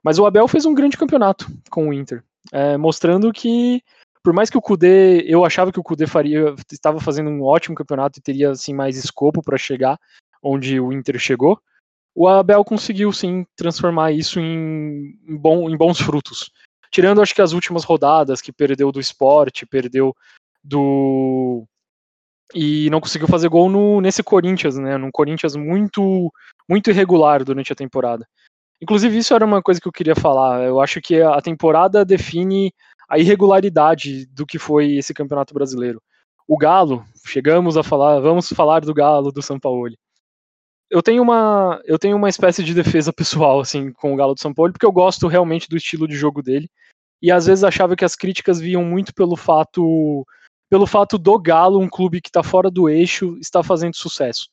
[0.03, 3.83] Mas o Abel fez um grande campeonato com o Inter, é, mostrando que,
[4.23, 7.75] por mais que o Kudê, eu achava que o Kudê faria, estava fazendo um ótimo
[7.75, 9.99] campeonato e teria assim mais escopo para chegar
[10.41, 11.59] onde o Inter chegou,
[12.15, 16.51] o Abel conseguiu sim transformar isso em, em, bom, em bons frutos.
[16.91, 20.15] Tirando, acho que as últimas rodadas, que perdeu do esporte, perdeu
[20.63, 21.65] do.
[22.53, 24.97] E não conseguiu fazer gol no, nesse Corinthians, né?
[24.97, 26.33] Num Corinthians muito,
[26.67, 28.27] muito irregular durante a temporada.
[28.81, 30.63] Inclusive, isso era uma coisa que eu queria falar.
[30.63, 32.73] Eu acho que a temporada define
[33.07, 36.01] a irregularidade do que foi esse campeonato brasileiro.
[36.47, 39.91] O Galo, chegamos a falar, vamos falar do Galo do São Paulo.
[40.89, 44.39] Eu tenho uma, eu tenho uma espécie de defesa pessoal assim com o Galo do
[44.39, 46.69] São Paulo, porque eu gosto realmente do estilo de jogo dele.
[47.21, 50.25] E às vezes achava que as críticas vinham muito pelo fato
[50.69, 54.47] pelo fato do Galo, um clube que está fora do eixo, estar fazendo sucesso.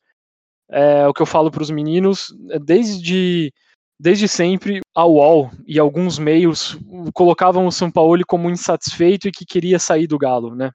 [0.68, 3.52] É o que eu falo para os meninos, é, desde
[3.98, 6.78] desde sempre a UOL e alguns meios
[7.14, 10.70] colocavam o São Paulo como insatisfeito e que queria sair do Galo, né?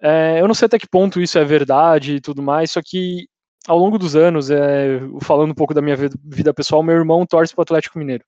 [0.00, 3.28] É, eu não sei até que ponto isso é verdade e tudo mais, só que
[3.68, 7.54] ao longo dos anos, é, falando um pouco da minha vida pessoal, meu irmão torce
[7.54, 8.24] para o Atlético Mineiro.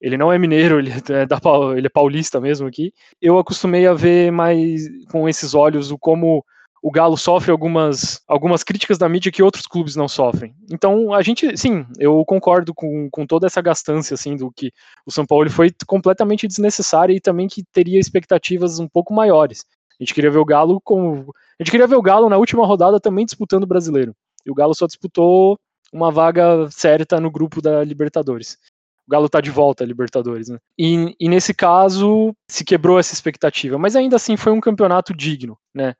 [0.00, 1.38] Ele não é mineiro, ele é, da,
[1.76, 2.92] ele é paulista mesmo aqui.
[3.20, 6.44] Eu acostumei a ver mais com esses olhos o como
[6.82, 10.54] o Galo sofre algumas, algumas críticas da mídia que outros clubes não sofrem.
[10.70, 14.70] Então, a gente, sim, eu concordo com, com toda essa gastância, assim, do que
[15.06, 19.64] o São Paulo foi completamente desnecessária e também que teria expectativas um pouco maiores.
[19.98, 21.24] A gente queria ver o Galo com.
[21.58, 24.14] A gente queria ver o Galo na última rodada também disputando o brasileiro.
[24.44, 25.58] E o Galo só disputou
[25.92, 28.58] uma vaga certa no grupo da Libertadores.
[29.06, 30.58] O Galo tá de volta à Libertadores, né?
[30.78, 35.58] E, e nesse caso se quebrou essa expectativa, mas ainda assim foi um campeonato digno,
[35.74, 35.94] né?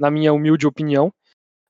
[0.00, 1.12] na minha humilde opinião.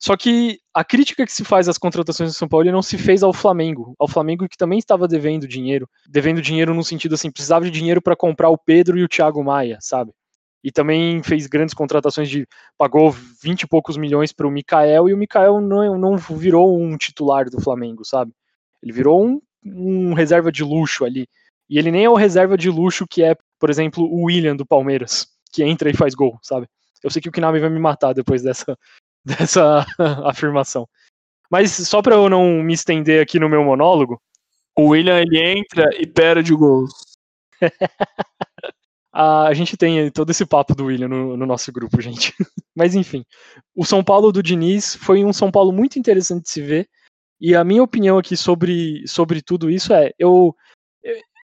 [0.03, 3.23] Só que a crítica que se faz às contratações do São Paulo não se fez
[3.23, 7.67] ao Flamengo, ao Flamengo que também estava devendo dinheiro, devendo dinheiro no sentido assim, precisava
[7.67, 10.13] de dinheiro para comprar o Pedro e o Thiago Maia, sabe?
[10.63, 12.47] E também fez grandes contratações de
[12.77, 16.97] pagou 20 e poucos milhões para o Mikael e o Mikael não, não virou um
[16.97, 18.33] titular do Flamengo, sabe?
[18.83, 21.27] Ele virou um, um reserva de luxo ali.
[21.69, 24.67] E ele nem é o reserva de luxo que é, por exemplo, o William do
[24.67, 26.67] Palmeiras, que entra e faz gol, sabe?
[27.03, 28.77] Eu sei que o Kinami vai me matar depois dessa,
[29.25, 29.87] dessa
[30.25, 30.87] afirmação.
[31.51, 34.21] Mas só para eu não me estender aqui no meu monólogo.
[34.77, 36.93] O William ele entra e perde gols.
[39.13, 42.33] a gente tem todo esse papo do William no, no, nosso grupo, gente.
[42.75, 43.25] Mas enfim,
[43.75, 46.89] o São Paulo do Diniz foi um São Paulo muito interessante de se ver.
[47.41, 50.55] E a minha opinião aqui sobre, sobre tudo isso é: eu,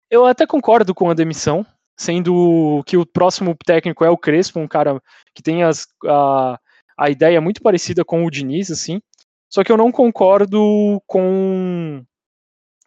[0.10, 1.66] eu até concordo com a demissão,
[1.98, 5.02] sendo que o próximo técnico é o Crespo, um cara
[5.34, 6.60] que tem as, a,
[6.98, 9.02] a ideia muito parecida com o Diniz, assim.
[9.50, 12.04] Só que eu não concordo com.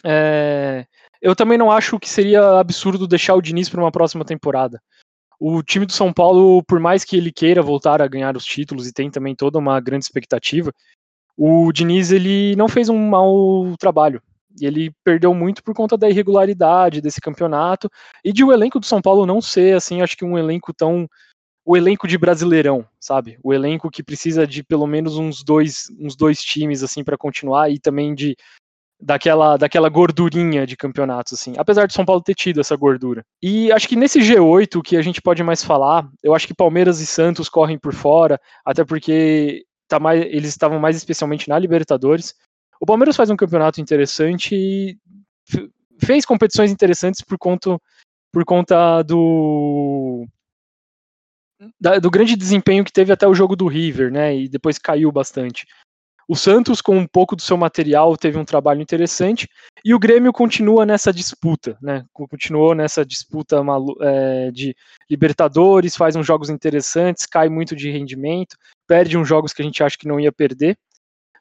[0.04, 0.86] É,
[1.20, 4.81] eu também não acho que seria absurdo deixar o Diniz para uma próxima temporada.
[5.40, 8.87] O time do São Paulo, por mais que ele queira voltar a ganhar os títulos
[8.87, 10.72] e tem também toda uma grande expectativa,
[11.37, 14.20] o Diniz ele não fez um mau trabalho.
[14.61, 17.88] E ele perdeu muito por conta da irregularidade desse campeonato
[18.24, 21.09] e de o elenco do São Paulo não ser, assim, acho que um elenco tão.
[21.64, 23.38] O elenco de brasileirão, sabe?
[23.44, 27.70] O elenco que precisa de pelo menos uns dois, uns dois times, assim, para continuar
[27.70, 28.35] e também de.
[29.00, 31.54] Daquela, daquela gordurinha de campeonatos, assim.
[31.56, 33.24] Apesar de São Paulo ter tido essa gordura.
[33.40, 36.98] E acho que nesse G8, que a gente pode mais falar, eu acho que Palmeiras
[37.00, 42.34] e Santos correm por fora, até porque tá mais, eles estavam mais especialmente na Libertadores.
[42.80, 44.98] O Palmeiras faz um campeonato interessante e
[45.98, 47.78] fez competições interessantes por conta,
[48.32, 50.26] por conta do
[51.80, 54.37] da, do grande desempenho que teve até o jogo do River, né?
[54.37, 55.66] E depois caiu bastante.
[56.28, 59.48] O Santos, com um pouco do seu material, teve um trabalho interessante
[59.82, 62.04] e o Grêmio continua nessa disputa, né?
[62.12, 63.56] Continuou nessa disputa
[64.02, 64.76] é, de
[65.10, 69.82] Libertadores, faz uns jogos interessantes, cai muito de rendimento, perde uns jogos que a gente
[69.82, 70.76] acha que não ia perder.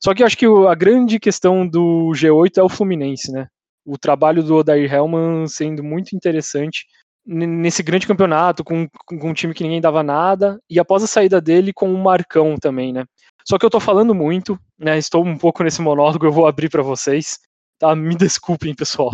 [0.01, 3.47] Só que eu acho que a grande questão do G8 é o Fluminense, né?
[3.85, 6.85] O trabalho do Odair Hellman sendo muito interessante
[7.25, 11.41] nesse grande campeonato, com, com um time que ninguém dava nada, e após a saída
[11.41, 13.03] dele, com o Marcão também, né?
[13.47, 14.97] Só que eu tô falando muito, né?
[14.97, 17.39] Estou um pouco nesse monólogo, eu vou abrir para vocês,
[17.79, 17.95] tá?
[17.95, 19.11] Me desculpem, pessoal.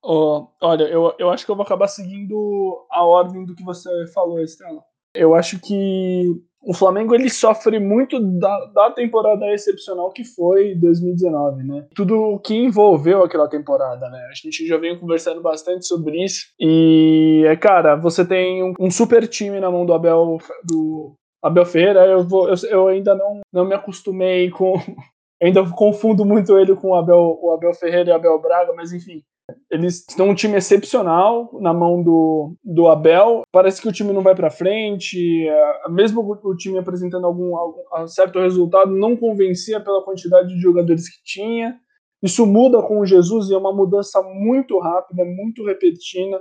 [0.00, 3.90] Oh, olha, eu, eu acho que eu vou acabar seguindo a ordem do que você
[4.14, 4.80] falou, Estela.
[5.12, 11.64] Eu acho que o Flamengo ele sofre muito da, da temporada excepcional que foi 2019,
[11.64, 11.86] né?
[11.96, 14.28] Tudo o que envolveu aquela temporada, né?
[14.30, 16.46] A gente já vem conversando bastante sobre isso.
[16.60, 21.66] E, é, cara, você tem um, um super time na mão do Abel, do Abel
[21.66, 22.06] Ferreira.
[22.06, 24.74] Eu, vou, eu, eu ainda não, não me acostumei com.
[25.40, 28.92] ainda confundo muito ele com o Abel, o Abel Ferreira e o Abel Braga, mas
[28.92, 29.22] enfim.
[29.70, 33.42] Eles estão um time excepcional na mão do, do Abel.
[33.50, 35.48] Parece que o time não vai para frente.
[35.48, 41.08] É, mesmo o time apresentando algum, algum certo resultado, não convencia pela quantidade de jogadores
[41.08, 41.78] que tinha.
[42.22, 46.38] Isso muda com o Jesus e é uma mudança muito rápida, muito repentina.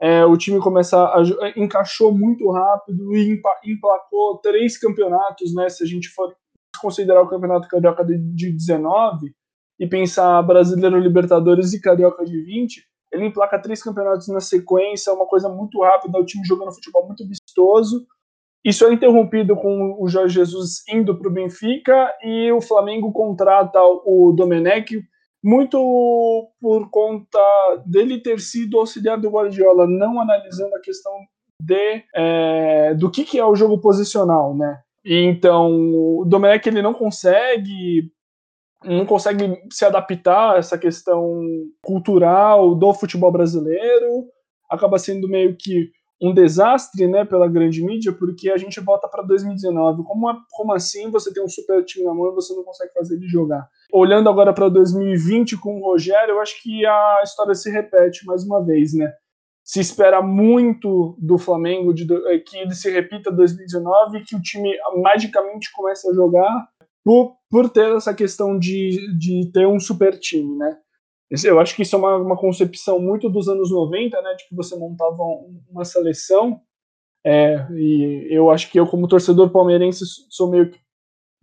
[0.00, 1.22] É, o time começa a,
[1.56, 5.68] encaixou muito rápido e emplacou três campeonatos, né?
[5.68, 6.34] Se a gente for
[6.80, 9.34] considerar o campeonato carioca de 19,
[9.80, 15.26] e pensar Brasileiro, Libertadores e Carioca de 20, ele emplaca três campeonatos na sequência, uma
[15.26, 18.06] coisa muito rápida, o time jogando futebol muito vistoso.
[18.62, 23.80] Isso é interrompido com o Jorge Jesus indo para o Benfica e o Flamengo contrata
[23.82, 25.02] o Domenech
[25.42, 27.38] muito por conta
[27.86, 31.12] dele ter sido auxiliar do Guardiola, não analisando a questão
[31.62, 34.80] de é, do que, que é o jogo posicional, né?
[35.04, 35.70] Então
[36.20, 38.10] o Domenech ele não consegue
[38.84, 41.42] não consegue se adaptar a essa questão
[41.82, 44.26] cultural do futebol brasileiro,
[44.70, 49.22] acaba sendo meio que um desastre, né, pela grande mídia, porque a gente volta para
[49.22, 50.02] 2019.
[50.04, 53.14] Como, como assim você tem um super time na mão e você não consegue fazer
[53.14, 53.66] ele jogar?
[53.92, 58.44] Olhando agora para 2020 com o Rogério, eu acho que a história se repete mais
[58.44, 59.10] uma vez, né?
[59.64, 62.06] Se espera muito do Flamengo de,
[62.44, 64.70] que ele se repita 2019, que o time
[65.02, 66.68] magicamente comece a jogar
[67.04, 70.76] por, por ter essa questão de, de ter um super time, né?
[71.30, 74.34] Eu acho que isso é uma, uma concepção muito dos anos 90, né?
[74.34, 75.22] De que você montava
[75.70, 76.60] uma seleção.
[77.24, 80.80] É, e eu acho que eu, como torcedor palmeirense, sou meio que,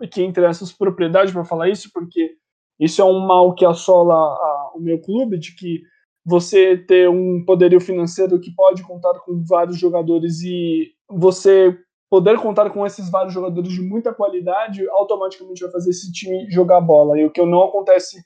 [0.07, 2.35] que entre essas propriedades para falar isso, porque
[2.79, 5.81] isso é um mal que assola a, o meu clube, de que
[6.25, 11.77] você ter um poderio financeiro que pode contar com vários jogadores e você
[12.09, 16.81] poder contar com esses vários jogadores de muita qualidade automaticamente vai fazer esse time jogar
[16.81, 17.17] bola.
[17.17, 18.21] E o que não acontece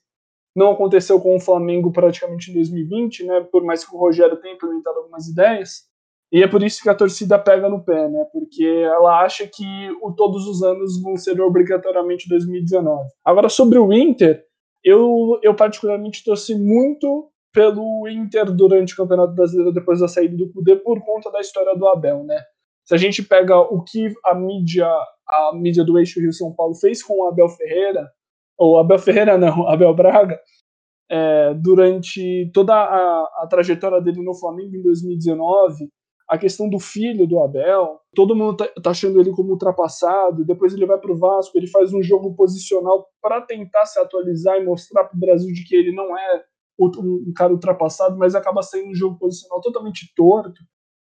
[0.55, 3.41] não aconteceu com o Flamengo praticamente em 2020, né?
[3.51, 5.89] Por mais que o Rogério tenha implementado algumas ideias.
[6.31, 8.25] E é por isso que a torcida pega no pé, né?
[8.31, 9.65] Porque ela acha que
[10.01, 13.09] o, todos os anos vão ser obrigatoriamente 2019.
[13.23, 14.43] Agora sobre o Inter,
[14.83, 20.51] eu, eu particularmente torci muito pelo Inter durante o Campeonato Brasileiro depois da saída do
[20.51, 22.41] Cudê por conta da história do Abel, né?
[22.85, 24.87] Se a gente pega o que a mídia,
[25.27, 28.09] a mídia do eixo Rio São Paulo fez com o Abel Ferreira,
[28.61, 30.39] ou Abel Ferreira não, Abel Braga,
[31.09, 35.89] é, durante toda a, a, trajetória dele no Flamengo em 2019,
[36.29, 40.73] a questão do filho do Abel, todo mundo tá, tá achando ele como ultrapassado, depois
[40.73, 44.63] ele vai para o Vasco, ele faz um jogo posicional para tentar se atualizar e
[44.63, 46.43] mostrar para o Brasil de que ele não é
[46.79, 50.61] um, cara ultrapassado, mas acaba sendo um jogo posicional totalmente torto.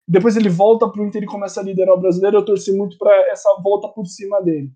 [0.07, 2.37] Depois ele volta para o Inter e começa a liderar o brasileiro.
[2.37, 4.69] Eu torci muito para essa volta por cima dele.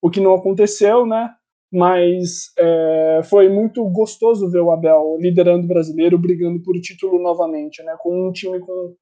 [0.00, 1.34] O que não aconteceu, né?
[1.72, 7.82] Mas é, foi muito gostoso ver o Abel liderando o brasileiro, brigando por título novamente,
[7.82, 7.96] né?
[8.00, 8.94] Com um time com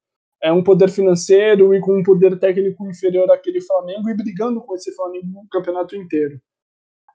[0.43, 4.75] é, um poder financeiro e com um poder técnico inferior àquele Flamengo e brigando com
[4.75, 6.39] esse Flamengo no campeonato inteiro.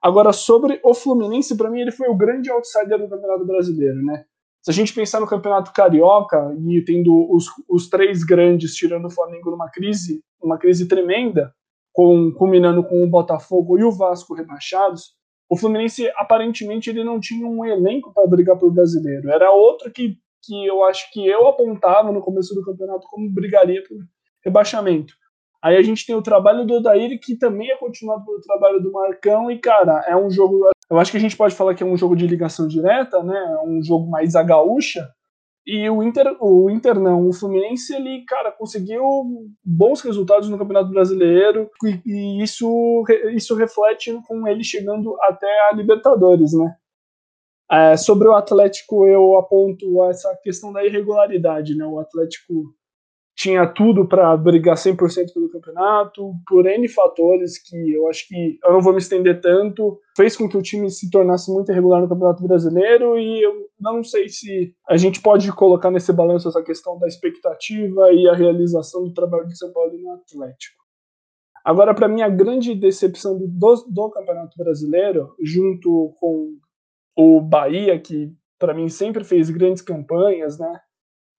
[0.02, 4.24] Agora, sobre o Fluminense, para mim ele foi o grande outsider do campeonato brasileiro, né?
[4.60, 9.10] Se a gente pensar no Campeonato Carioca e tendo os, os três grandes tirando o
[9.10, 11.54] Flamengo numa crise, uma crise tremenda,
[11.92, 15.14] com, culminando com o Botafogo e o Vasco rebaixados,
[15.48, 19.30] o Fluminense aparentemente ele não tinha um elenco para brigar por brasileiro.
[19.30, 23.82] Era outro que, que eu acho que eu apontava no começo do campeonato como brigaria
[23.86, 23.98] por
[24.44, 25.14] rebaixamento.
[25.62, 28.92] Aí a gente tem o trabalho do Odair, que também é continuado pelo trabalho do
[28.92, 31.86] Marcão, e, cara, é um jogo eu acho que a gente pode falar que é
[31.86, 33.58] um jogo de ligação direta, né?
[33.64, 35.08] Um jogo mais a gaúcha.
[35.66, 39.02] E o Inter, o Inter não, o Fluminense, ele, cara, conseguiu
[39.64, 43.02] bons resultados no Campeonato Brasileiro e, e isso,
[43.34, 46.76] isso reflete com ele chegando até a Libertadores, né?
[47.70, 51.86] É, sobre o Atlético, eu aponto essa questão da irregularidade, né?
[51.86, 52.74] O Atlético
[53.44, 58.72] tinha tudo para brigar 100% pelo campeonato, por N fatores que eu acho que eu
[58.72, 62.08] não vou me estender tanto, fez com que o time se tornasse muito irregular no
[62.08, 66.98] Campeonato Brasileiro e eu não sei se a gente pode colocar nesse balanço essa questão
[66.98, 70.82] da expectativa e a realização do trabalho de São Paulo no Atlético.
[71.62, 76.56] Agora, para mim, a grande decepção do, do Campeonato Brasileiro, junto com
[77.14, 80.80] o Bahia, que para mim sempre fez grandes campanhas, né?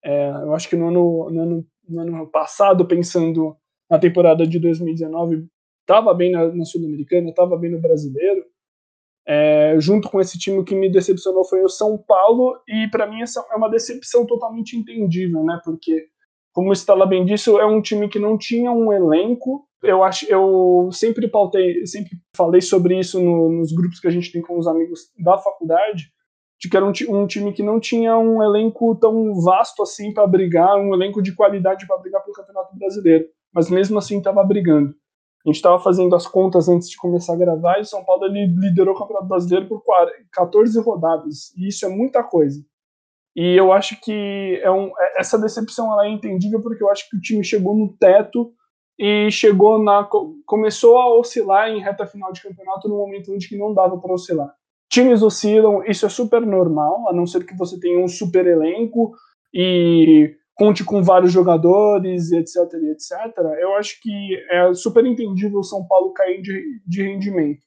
[0.04, 3.56] É, eu acho que no ano, no ano no ano passado, pensando
[3.90, 5.48] na temporada de 2019,
[5.82, 8.44] estava bem na, na Sul-Americana, estava bem no Brasileiro.
[9.28, 13.22] É, junto com esse time que me decepcionou foi o São Paulo, e para mim
[13.22, 15.60] essa é uma decepção totalmente entendível, né?
[15.64, 16.08] Porque,
[16.54, 19.68] como o Stella bem disse, é um time que não tinha um elenco.
[19.82, 24.32] Eu acho, eu sempre pautei, sempre falei sobre isso no, nos grupos que a gente
[24.32, 26.15] tem com os amigos da faculdade
[26.60, 30.28] de que era um, um, time que não tinha um elenco tão vasto assim para
[30.28, 34.96] brigar, um elenco de qualidade para brigar pelo Campeonato Brasileiro, mas mesmo assim estava brigando.
[35.46, 38.26] A gente estava fazendo as contas antes de começar a gravar e o São Paulo
[38.26, 39.84] ele liderou o Campeonato Brasileiro por
[40.32, 42.64] 14 rodadas, e isso é muita coisa.
[43.36, 47.10] E eu acho que é um, é, essa decepção ela é entendível porque eu acho
[47.10, 48.54] que o time chegou no teto
[48.98, 50.08] e chegou na
[50.46, 54.14] começou a oscilar em reta final de campeonato no momento onde que não dava para
[54.14, 54.56] oscilar.
[54.90, 59.14] Times oscilam, isso é super normal, a não ser que você tenha um super elenco
[59.54, 62.56] e conte com vários jogadores, etc,
[62.92, 63.38] etc.
[63.60, 67.62] Eu acho que é super entendível o São Paulo cair de, de rendimento.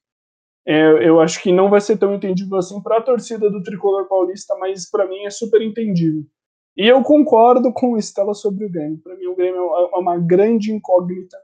[0.66, 4.06] É, eu acho que não vai ser tão entendível assim para a torcida do tricolor
[4.06, 6.24] paulista, mas para mim é super entendível.
[6.76, 9.00] E eu concordo com o Estela sobre o Grêmio.
[9.02, 11.36] Para mim, o Grêmio é uma grande incógnita.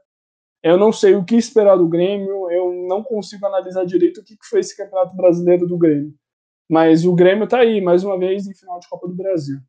[0.65, 4.35] Eu não sei o que esperar do Grêmio, eu não consigo analisar direito o que
[4.49, 6.11] foi esse Campeonato Brasileiro do Grêmio.
[6.67, 9.59] Mas o Grêmio está aí, mais uma vez, em final de Copa do Brasil.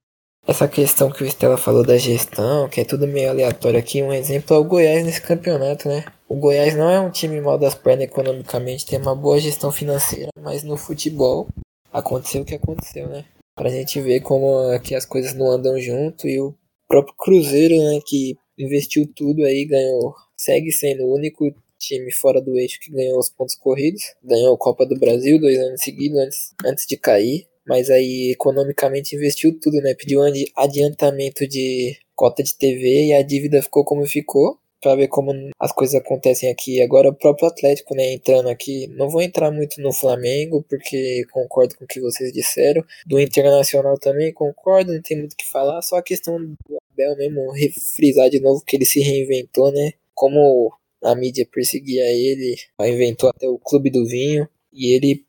[0.47, 4.11] Essa questão que o Estela falou da gestão, que é tudo meio aleatório aqui, um
[4.11, 6.03] exemplo é o Goiás nesse campeonato, né?
[6.26, 10.30] O Goiás não é um time mal das pernas economicamente, tem uma boa gestão financeira,
[10.40, 11.47] mas no futebol
[11.92, 13.26] aconteceu o que aconteceu, né?
[13.55, 16.55] Pra gente ver como aqui as coisas não andam junto e o
[16.88, 22.57] próprio Cruzeiro, né, que investiu tudo aí, ganhou, segue sendo o único time fora do
[22.59, 26.55] eixo que ganhou os pontos corridos, ganhou a Copa do Brasil dois anos seguidos antes,
[26.64, 32.57] antes de cair, mas aí economicamente investiu tudo, né, pediu um adiantamento de cota de
[32.57, 36.80] TV e a dívida ficou como ficou, para ver como as coisas acontecem aqui.
[36.80, 41.76] Agora o próprio Atlético, né, entrando aqui, não vou entrar muito no Flamengo, porque concordo
[41.76, 42.84] com o que vocês disseram.
[43.07, 47.16] Do Internacional também concordo, não tem muito o que falar, só a questão do Abel
[47.16, 49.93] mesmo, refrisar de novo que ele se reinventou, né?
[50.16, 50.72] Como
[51.04, 55.24] a mídia perseguia ele, inventou até o Clube do Vinho, e ele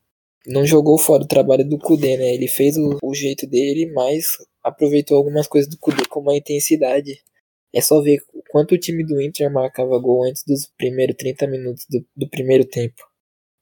[0.47, 2.33] não jogou fora o trabalho do Kudê, né?
[2.33, 4.25] Ele fez o, o jeito dele, mas
[4.63, 7.21] aproveitou algumas coisas do Kudê com uma intensidade
[7.73, 11.85] é só ver quanto o time do Inter marcava gol antes dos primeiros 30 minutos
[11.89, 13.03] do, do primeiro tempo.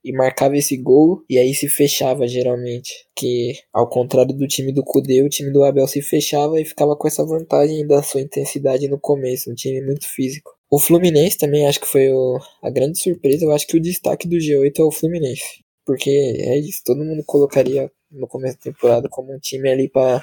[0.04, 3.08] E marcava esse gol e aí se fechava geralmente.
[3.16, 6.96] Que ao contrário do time do Cudê, o time do Abel se fechava e ficava
[6.96, 9.52] com essa vantagem da sua intensidade no começo.
[9.52, 10.55] Um time muito físico.
[10.70, 13.46] O Fluminense também acho que foi o, a grande surpresa.
[13.46, 15.64] Eu acho que o destaque do G8 é o Fluminense.
[15.86, 20.22] Porque é isso, todo mundo colocaria no começo da temporada como um time ali para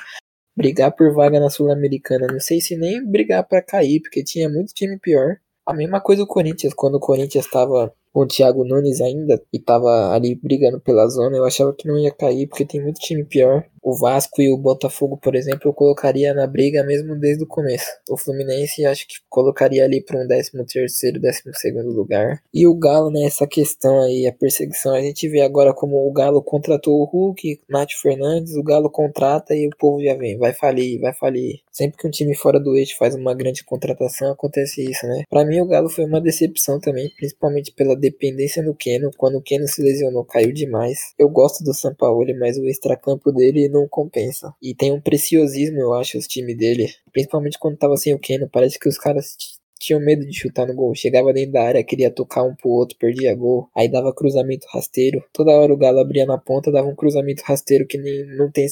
[0.57, 2.26] brigar por vaga na Sul-Americana.
[2.26, 5.36] Não sei se nem brigar para cair, porque tinha muito time pior.
[5.64, 9.59] A mesma coisa o Corinthians, quando o Corinthians estava com o Thiago Nunes ainda e
[9.59, 13.24] tava ali brigando pela zona, eu achava que não ia cair, porque tem muito time
[13.24, 13.64] pior.
[13.83, 17.87] O Vasco e o Botafogo, por exemplo, eu colocaria na briga mesmo desde o começo.
[18.09, 22.41] O Fluminense acho que colocaria ali para um 13 terceiro, 12 segundo lugar.
[22.55, 26.12] E o Galo, né, essa questão aí, a perseguição, a gente vê agora como o
[26.12, 30.53] Galo contratou o Hulk, Nath Fernandes, o Galo contrata e o povo já vem, vai
[30.53, 31.61] falir, vai falir.
[31.72, 35.24] Sempre que um time fora do eixo faz uma grande contratação, acontece isso, né?
[35.28, 39.11] Para mim o Galo foi uma decepção também, principalmente pela dependência no Keno.
[39.16, 41.14] Quando o Keno se lesionou, caiu demais.
[41.18, 44.55] Eu gosto do Sampaoli, mas o extracampo dele não compensa.
[44.62, 46.89] E tem um preciosismo, eu acho, os times dele.
[47.12, 48.49] Principalmente quando tava sem o Keno.
[48.49, 49.37] Parece que os caras
[49.83, 50.95] tinham medo de chutar no gol.
[50.95, 53.68] Chegava dentro da área, queria tocar um pro outro, perdia gol.
[53.77, 55.25] Aí dava cruzamento rasteiro.
[55.33, 58.66] Toda hora o Galo abria na ponta, dava um cruzamento rasteiro que nem, não, tem,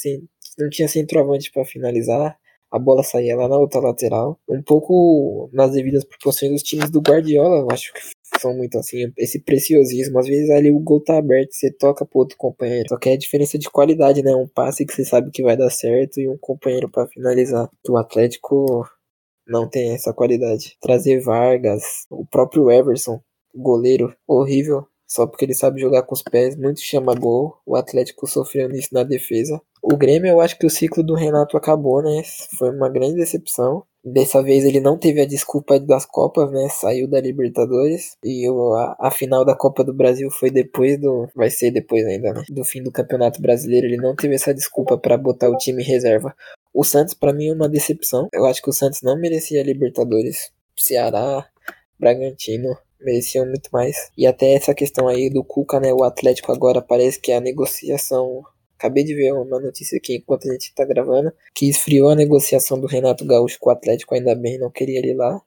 [0.58, 2.38] não tinha centroavante para finalizar.
[2.70, 4.38] A bola saía lá na outra lateral.
[4.48, 8.00] Um pouco nas devidas proporções dos times do Guardiola, eu acho que
[8.40, 10.18] são muito assim, esse preciosismo.
[10.18, 12.88] Às vezes ali o gol tá aberto, você toca pro outro companheiro.
[12.88, 14.34] Só que é a diferença de qualidade, né?
[14.34, 17.68] Um passe que você sabe que vai dar certo e um companheiro para finalizar.
[17.88, 18.86] O Atlético
[19.46, 20.76] não tem essa qualidade.
[20.80, 23.20] Trazer Vargas, o próprio Everson,
[23.54, 27.56] goleiro horrível, só porque ele sabe jogar com os pés, muito chama gol.
[27.66, 29.60] O Atlético sofreu nisso na defesa.
[29.82, 32.22] O Grêmio, eu acho que o ciclo do Renato acabou, né?
[32.58, 33.82] Foi uma grande decepção.
[34.04, 36.68] Dessa vez ele não teve a desculpa das Copas, né?
[36.70, 38.16] Saiu da Libertadores.
[38.24, 41.28] E o, a, a, final da Copa do Brasil foi depois do.
[41.34, 42.44] Vai ser depois ainda, né?
[42.48, 43.86] Do fim do Campeonato Brasileiro.
[43.86, 46.34] Ele não teve essa desculpa para botar o time reserva.
[46.72, 48.28] O Santos, para mim, é uma decepção.
[48.32, 50.50] Eu acho que o Santos não merecia a Libertadores.
[50.76, 51.46] Ceará,
[51.98, 54.10] Bragantino mereciam muito mais.
[54.16, 55.92] E até essa questão aí do Cuca, né?
[55.92, 58.42] O Atlético agora parece que a negociação
[58.80, 62.80] Acabei de ver uma notícia aqui enquanto a gente tá gravando, que esfriou a negociação
[62.80, 65.38] do Renato Gaúcho com o Atlético, ainda bem, não queria ele lá.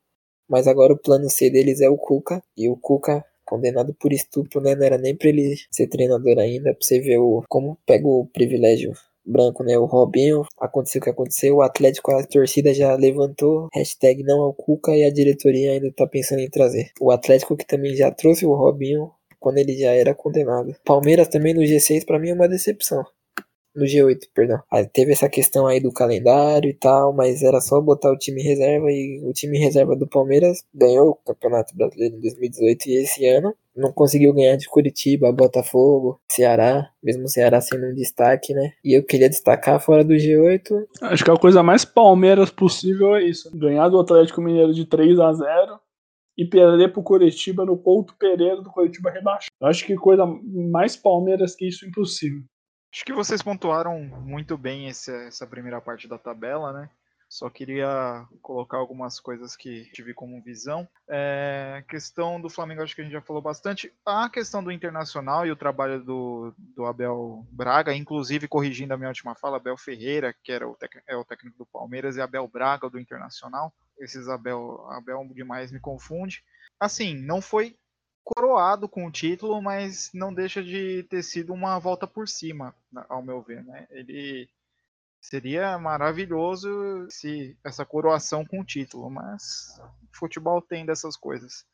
[0.47, 4.61] Mas agora o plano C deles é o Cuca, e o Cuca condenado por estupro,
[4.61, 4.75] né?
[4.75, 8.27] Não era nem pra ele ser treinador ainda, pra você ver o, como pega o
[8.31, 8.93] privilégio
[9.25, 9.79] branco, né?
[9.79, 14.53] O Robinho, aconteceu o que aconteceu, o Atlético, a torcida já levantou, hashtag não ao
[14.53, 16.91] Cuca e a diretoria ainda tá pensando em trazer.
[17.01, 19.09] O Atlético que também já trouxe o Robinho
[19.39, 20.75] quando ele já era condenado.
[20.85, 23.03] Palmeiras também no G6 para mim é uma decepção
[23.75, 24.61] no G8, perdão.
[24.71, 28.41] Aí teve essa questão aí do calendário e tal, mas era só botar o time
[28.41, 33.25] reserva e o time reserva do Palmeiras ganhou o Campeonato Brasileiro em 2018 e esse
[33.27, 38.73] ano não conseguiu ganhar de Curitiba, Botafogo, Ceará, mesmo Ceará sendo um destaque, né?
[38.83, 40.85] E eu queria destacar fora do G8.
[41.01, 45.19] Acho que a coisa mais Palmeiras possível é isso: ganhar do Atlético Mineiro de 3
[45.19, 45.79] a 0
[46.37, 49.51] e perder pro Curitiba no Couto Pereira do Curitiba rebaixado.
[49.61, 52.41] Acho que coisa mais Palmeiras que isso é impossível.
[52.93, 56.89] Acho que vocês pontuaram muito bem esse, essa primeira parte da tabela, né?
[57.27, 60.87] Só queria colocar algumas coisas que tive como visão.
[61.09, 63.91] É, questão do Flamengo, acho que a gente já falou bastante.
[64.05, 69.09] A questão do Internacional e o trabalho do, do Abel Braga, inclusive corrigindo a minha
[69.09, 70.77] última fala, Abel Ferreira, que era o,
[71.07, 73.73] é o técnico do Palmeiras, e Abel Braga, do Internacional.
[73.97, 76.43] Esses Abel, Abel demais me confunde.
[76.79, 77.75] Assim, não foi
[78.23, 82.73] coroado com o título, mas não deixa de ter sido uma volta por cima,
[83.09, 83.87] ao meu ver, né?
[83.89, 84.49] Ele
[85.23, 91.65] Seria maravilhoso se essa coroação com o título, mas futebol tem dessas coisas.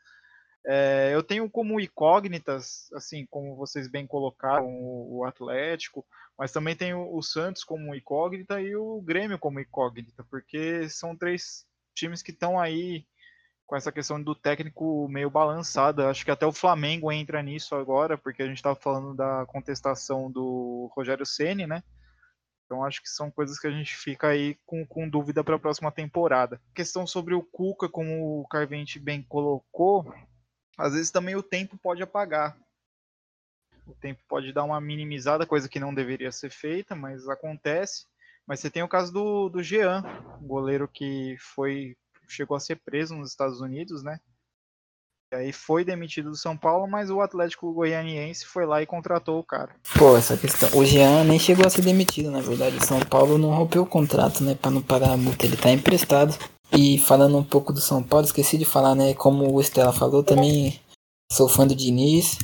[0.63, 6.05] É, eu tenho como incógnitas, assim, como vocês bem colocaram, o, o Atlético,
[6.37, 11.65] mas também tenho o Santos como incógnita e o Grêmio como incógnita, porque são três
[11.95, 13.03] times que estão aí
[13.69, 16.09] com essa questão do técnico meio balançada.
[16.09, 20.29] Acho que até o Flamengo entra nisso agora, porque a gente estava falando da contestação
[20.29, 21.83] do Rogério Ceni, né?
[22.65, 25.59] Então acho que são coisas que a gente fica aí com, com dúvida para a
[25.59, 26.59] próxima temporada.
[26.73, 30.11] Questão sobre o Cuca, como o Carvente bem colocou,
[30.75, 32.57] às vezes também o tempo pode apagar.
[33.85, 38.07] O tempo pode dar uma minimizada, coisa que não deveria ser feita, mas acontece.
[38.47, 40.03] Mas você tem o caso do, do Jean,
[40.41, 41.95] um goleiro que foi
[42.29, 44.19] chegou a ser preso nos Estados Unidos, né?
[45.31, 49.37] E aí foi demitido do São Paulo, mas o Atlético Goianiense foi lá e contratou
[49.39, 49.75] o cara.
[49.95, 50.69] Pô, essa questão.
[50.75, 52.77] O Jean nem chegou a ser demitido, na verdade.
[52.77, 54.55] O São Paulo não rompeu o contrato, né?
[54.55, 55.45] Pra não pagar a multa.
[55.45, 56.35] Ele tá emprestado.
[56.75, 59.13] E falando um pouco do São Paulo, esqueci de falar, né?
[59.13, 60.79] Como o Estela falou, também
[61.31, 62.39] sou fã do Diniz.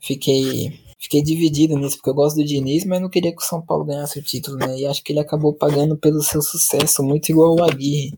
[0.00, 0.86] Fiquei.
[1.00, 3.84] Fiquei dividido nisso, porque eu gosto do Diniz, mas não queria que o São Paulo
[3.84, 4.78] ganhasse o título, né?
[4.78, 8.12] E acho que ele acabou pagando pelo seu sucesso, muito igual o Aguirre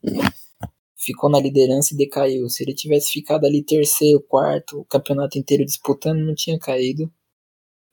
[1.01, 2.49] ficou na liderança e decaiu.
[2.49, 7.11] Se ele tivesse ficado ali terceiro, quarto, o campeonato inteiro disputando, não tinha caído.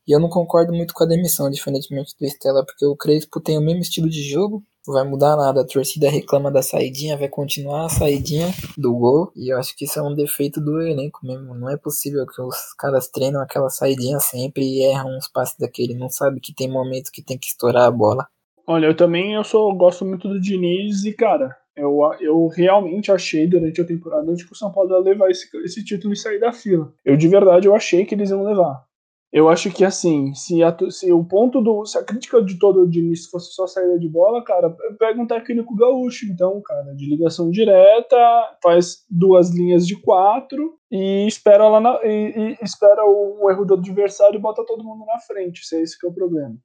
[0.07, 3.57] E eu não concordo muito com a demissão, diferentemente do Estela, porque o Crespo tem
[3.57, 5.61] o mesmo estilo de jogo, não vai mudar nada.
[5.61, 8.47] A torcida reclama da saidinha, vai continuar a saidinha
[8.77, 9.31] do gol.
[9.35, 11.53] E eu acho que isso é um defeito do elenco mesmo.
[11.53, 15.93] Não é possível que os caras treinam aquela saidinha sempre e erram uns passes daquele.
[15.93, 18.25] Não sabe que tem momento que tem que estourar a bola.
[18.65, 23.47] Olha, eu também eu sou, gosto muito do Diniz e, cara, eu, eu realmente achei
[23.47, 26.51] durante a temporada que o São Paulo ia levar esse, esse título e sair da
[26.51, 26.91] fila.
[27.05, 28.87] Eu de verdade eu achei que eles iam levar.
[29.31, 31.85] Eu acho que assim, se, a, se o ponto do.
[31.85, 35.27] Se a crítica de todo o Diniz fosse só saída de bola, cara, pega um
[35.27, 38.17] técnico gaúcho, então, cara, de ligação direta,
[38.63, 43.65] faz duas linhas de quatro e espera lá na, e, e espera o, o, erro
[43.65, 45.65] do adversário e bota todo mundo na frente.
[45.65, 46.55] Se é esse que é o problema.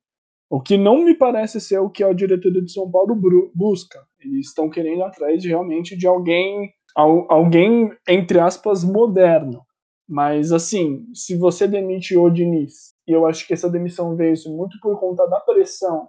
[0.49, 3.19] O que não me parece ser o que a diretoria de São Paulo
[3.55, 3.99] busca.
[4.25, 9.63] Eles estão querendo atrás de, realmente de alguém, alguém entre aspas moderno.
[10.09, 14.79] Mas assim, se você demite o Diniz, e eu acho que essa demissão veio muito
[14.81, 16.09] por conta da pressão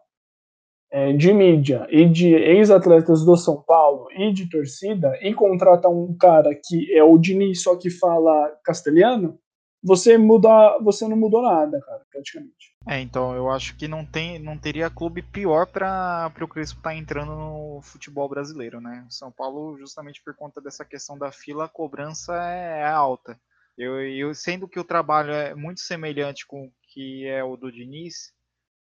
[0.91, 6.15] é, de mídia e de ex-atletas do São Paulo e de torcida, e contrata um
[6.15, 9.39] cara que é o Diniz só que fala castelhano,
[9.83, 12.73] você muda, você não mudou nada, cara, praticamente.
[12.87, 16.91] É, então eu acho que não tem, não teria clube pior para o Crespo estar
[16.91, 19.05] tá entrando no futebol brasileiro, né?
[19.09, 23.39] São Paulo, justamente por conta dessa questão da fila, a cobrança é, é alta.
[23.77, 27.71] Eu, eu sendo que o trabalho é muito semelhante com o que é o do
[27.71, 28.33] Diniz,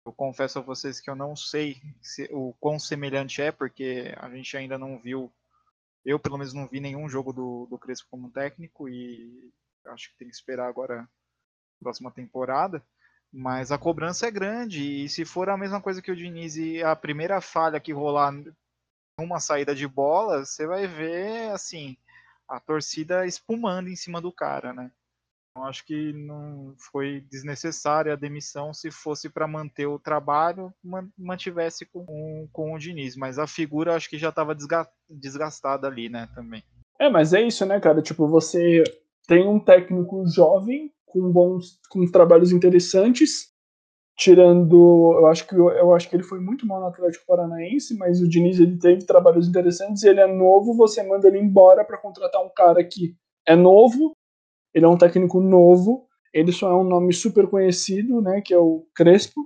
[0.06, 4.30] eu confesso a vocês que eu não sei se, o quão semelhante é, porque a
[4.30, 5.32] gente ainda não viu,
[6.04, 9.52] eu pelo menos não vi nenhum jogo do, do Crespo como técnico e
[9.88, 11.08] acho que tem que esperar agora a
[11.84, 12.84] próxima temporada.
[13.34, 16.84] Mas a cobrança é grande e se for a mesma coisa que o Diniz e
[16.84, 18.34] a primeira falha que rolar
[19.18, 21.96] numa saída de bola, você vai ver assim
[22.48, 24.92] a torcida espumando em cima do cara, né?
[25.52, 30.74] Então, acho que não foi desnecessária a demissão se fosse para manter o trabalho,
[31.18, 34.56] mantivesse com, com o Diniz, mas a figura acho que já estava
[35.10, 36.64] desgastada ali, né, também.
[36.98, 38.02] É, mas é isso, né, cara?
[38.02, 38.84] Tipo, você
[39.32, 43.50] tem um técnico jovem com bons com trabalhos interessantes,
[44.18, 48.20] tirando, eu acho que eu acho que ele foi muito mal no Atlético Paranaense, mas
[48.22, 52.44] o Diniz ele teve trabalhos interessantes, ele é novo, você manda ele embora para contratar
[52.44, 53.16] um cara que
[53.48, 54.12] é novo,
[54.74, 58.60] ele é um técnico novo, ele só é um nome super conhecido, né, que é
[58.60, 59.46] o Crespo.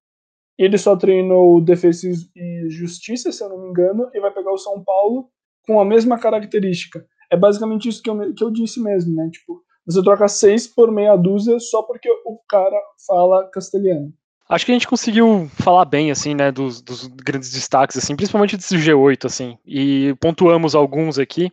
[0.57, 4.57] Ele só treinou Defesa e Justiça, se eu não me engano, e vai pegar o
[4.57, 5.29] São Paulo
[5.67, 7.05] com a mesma característica.
[7.29, 9.29] É basicamente isso que eu, que eu disse mesmo, né?
[9.31, 12.77] Tipo, você troca seis por meia dúzia só porque o cara
[13.07, 14.13] fala castelhano.
[14.47, 18.55] Acho que a gente conseguiu falar bem, assim, né, dos, dos grandes destaques, assim, principalmente
[18.55, 21.51] desse G8, assim, e pontuamos alguns aqui.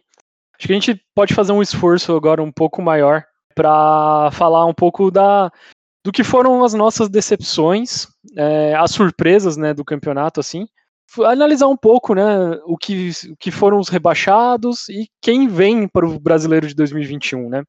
[0.58, 3.24] Acho que a gente pode fazer um esforço agora um pouco maior
[3.54, 5.50] para falar um pouco da
[6.04, 10.66] do que foram as nossas decepções, é, as surpresas né, do campeonato, assim.
[11.24, 16.06] Analisar um pouco né, o, que, o que foram os rebaixados e quem vem para
[16.06, 17.62] o brasileiro de 2021, né?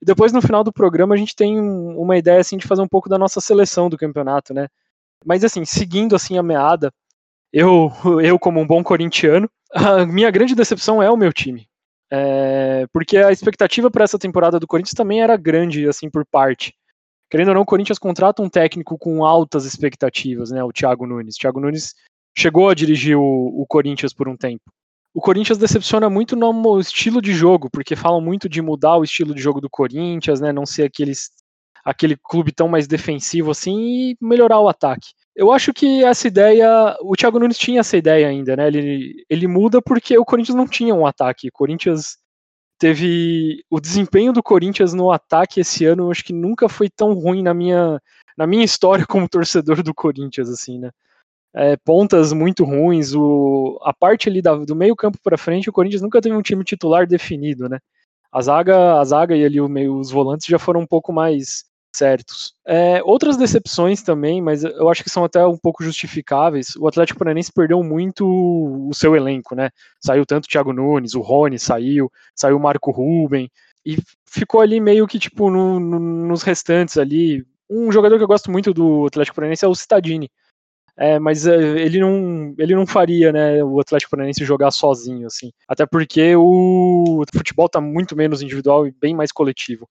[0.00, 2.88] E depois, no final do programa, a gente tem uma ideia assim, de fazer um
[2.88, 4.68] pouco da nossa seleção do campeonato, né?
[5.24, 6.92] Mas assim, seguindo assim a meada,
[7.52, 7.90] eu,
[8.22, 11.68] eu como um bom corintiano, a minha grande decepção é o meu time.
[12.12, 16.74] É, porque a expectativa para essa temporada do Corinthians também era grande, assim, por parte.
[17.30, 20.64] Querendo ou não, o Corinthians contrata um técnico com altas expectativas, né?
[20.64, 21.36] O Thiago Nunes.
[21.36, 21.94] O Thiago Nunes
[22.36, 24.64] chegou a dirigir o, o Corinthians por um tempo.
[25.12, 29.34] O Corinthians decepciona muito no estilo de jogo, porque falam muito de mudar o estilo
[29.34, 30.52] de jogo do Corinthians, né?
[30.52, 31.30] Não ser aqueles,
[31.84, 35.08] aquele clube tão mais defensivo assim e melhorar o ataque.
[35.34, 38.68] Eu acho que essa ideia, o Thiago Nunes tinha essa ideia ainda, né?
[38.68, 41.48] Ele, ele muda porque o Corinthians não tinha um ataque.
[41.48, 42.16] O Corinthians
[42.78, 47.42] teve o desempenho do Corinthians no ataque esse ano, acho que nunca foi tão ruim
[47.42, 48.00] na minha
[48.36, 50.90] na minha história como torcedor do Corinthians, assim, né?
[51.54, 55.72] É, pontas muito ruins, o, a parte ali da, do meio campo para frente, o
[55.72, 57.78] Corinthians nunca teve um time titular definido, né?
[58.32, 61.64] A zaga, a zaga e ali o meio, os volantes já foram um pouco mais
[61.92, 62.54] certos.
[62.64, 66.76] É, outras decepções também, mas eu acho que são até um pouco justificáveis.
[66.76, 69.70] O Atlético Paranaense perdeu muito o seu elenco, né?
[70.00, 73.50] Saiu tanto o Thiago Nunes, o Rony saiu, saiu o Marco Ruben,
[73.84, 73.96] e
[74.26, 77.44] ficou ali meio que tipo no, no, nos restantes ali.
[77.68, 80.30] Um jogador que eu gosto muito do Atlético Paranaense é o Citadini.
[81.00, 85.50] É, mas é, ele não, ele não faria, né, o Atlético Paranaense jogar sozinho, assim.
[85.66, 89.88] Até porque o futebol está muito menos individual e bem mais coletivo.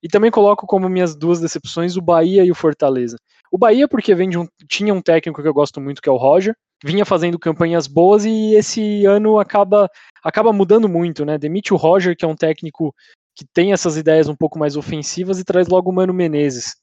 [0.00, 3.16] E também coloco como minhas duas decepções o Bahia e o Fortaleza.
[3.50, 6.16] O Bahia, porque vem um, tinha um técnico que eu gosto muito, que é o
[6.16, 9.90] Roger, vinha fazendo campanhas boas e esse ano acaba,
[10.22, 11.36] acaba mudando muito, né?
[11.36, 12.94] Demite o Roger, que é um técnico
[13.34, 16.76] que tem essas ideias um pouco mais ofensivas e traz logo o Mano Menezes.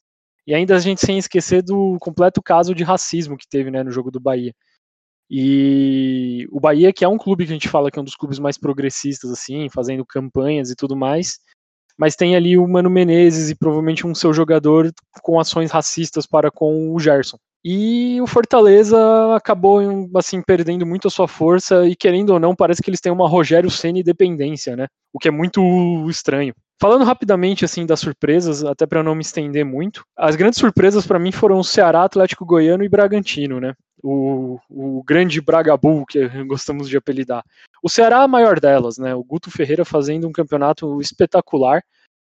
[0.45, 3.91] E ainda a gente sem esquecer do completo caso de racismo que teve né, no
[3.91, 4.53] jogo do Bahia.
[5.29, 8.15] E o Bahia, que é um clube que a gente fala que é um dos
[8.15, 11.39] clubes mais progressistas, assim, fazendo campanhas e tudo mais,
[11.97, 16.51] mas tem ali o Mano Menezes e provavelmente um seu jogador com ações racistas para
[16.51, 17.37] com o Gerson.
[17.63, 18.97] E o Fortaleza
[19.35, 19.79] acabou
[20.15, 23.29] assim perdendo muito a sua força e querendo ou não, parece que eles têm uma
[23.29, 24.87] Rogério Ceni dependência, né?
[25.13, 25.61] O que é muito
[26.09, 26.55] estranho.
[26.81, 31.19] Falando rapidamente assim das surpresas, até para não me estender muito, as grandes surpresas para
[31.19, 33.75] mim foram o Ceará, Atlético Goiano e Bragantino, né?
[34.03, 37.43] O, o grande Bragabu que gostamos de apelidar.
[37.83, 39.13] O Ceará é a maior delas, né?
[39.13, 41.83] O Guto Ferreira fazendo um campeonato espetacular.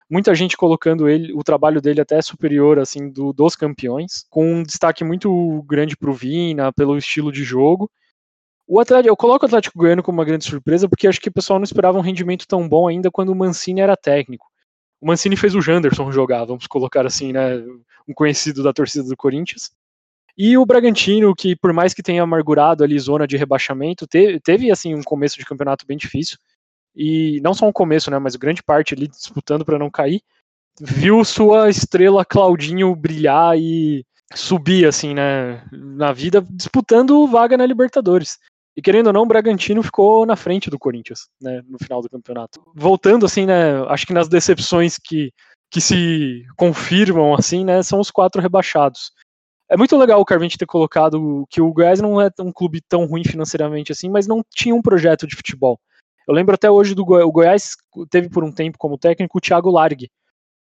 [0.08, 4.62] Muita gente colocando ele, o trabalho dele até superior assim do, dos campeões, com um
[4.62, 7.90] destaque muito grande para o Vina, pelo estilo de jogo.
[8.68, 11.32] O Atlético, eu coloco o Atlético Goiano como uma grande surpresa porque acho que o
[11.32, 14.46] pessoal não esperava um rendimento tão bom ainda quando o Mancini era técnico.
[15.00, 17.58] O Mancini fez o Janderson jogar, vamos colocar assim, né,
[18.08, 19.70] um conhecido da torcida do Corinthians.
[20.36, 24.70] E o Bragantino, que por mais que tenha amargurado ali zona de rebaixamento, teve, teve
[24.70, 26.36] assim um começo de campeonato bem difícil.
[26.94, 30.20] E não só um começo, né, mas grande parte ali disputando para não cair.
[30.80, 34.04] Viu sua estrela Claudinho brilhar e
[34.34, 38.38] subir assim, né, na vida disputando vaga na Libertadores.
[38.76, 42.10] E querendo ou não, o Bragantino ficou na frente do Corinthians, né, no final do
[42.10, 42.60] campeonato.
[42.74, 45.32] Voltando assim, né, acho que nas decepções que,
[45.70, 49.12] que se confirmam assim, né, são os quatro rebaixados.
[49.68, 53.06] É muito legal o Carvente ter colocado que o Goiás não é um clube tão
[53.06, 55.80] ruim financeiramente assim, mas não tinha um projeto de futebol.
[56.28, 57.76] Eu lembro até hoje do Goi o Goiás
[58.10, 60.10] teve por um tempo como técnico o Thiago Largue.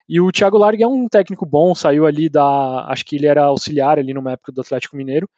[0.08, 3.44] E o Thiago Largue é um técnico bom, saiu ali da, acho que ele era
[3.44, 5.28] auxiliar ali numa época do Atlético Mineiro.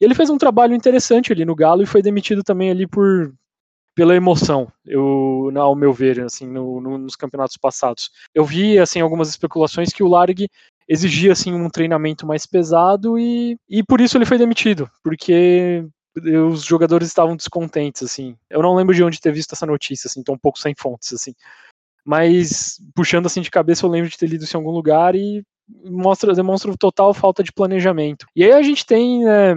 [0.00, 3.32] Ele fez um trabalho interessante ali no Galo e foi demitido também ali por
[3.94, 8.10] pela emoção, eu, ao meu ver, assim, no, no, nos campeonatos passados.
[8.34, 10.48] Eu vi, assim, algumas especulações que o Largue
[10.88, 15.86] exigia assim um treinamento mais pesado e, e por isso ele foi demitido, porque
[16.46, 18.36] os jogadores estavam descontentes assim.
[18.48, 21.12] Eu não lembro de onde ter visto essa notícia assim, tô um pouco sem fontes
[21.12, 21.34] assim.
[22.04, 25.42] Mas puxando assim de cabeça eu lembro de ter lido isso em algum lugar e
[25.84, 28.26] mostra demonstra total falta de planejamento.
[28.36, 29.54] E aí a gente tem né,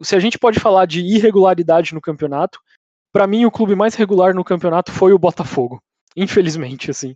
[0.00, 2.58] se a gente pode falar de irregularidade no campeonato,
[3.12, 5.80] para mim o clube mais regular no campeonato foi o Botafogo.
[6.16, 7.14] Infelizmente, assim.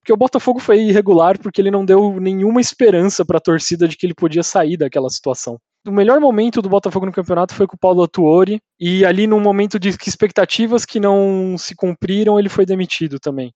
[0.00, 3.96] Porque o Botafogo foi irregular porque ele não deu nenhuma esperança para a torcida de
[3.96, 5.58] que ele podia sair daquela situação.
[5.86, 9.40] O melhor momento do Botafogo no campeonato foi com o Paulo Atuori, e ali num
[9.40, 13.52] momento de expectativas que não se cumpriram, ele foi demitido também.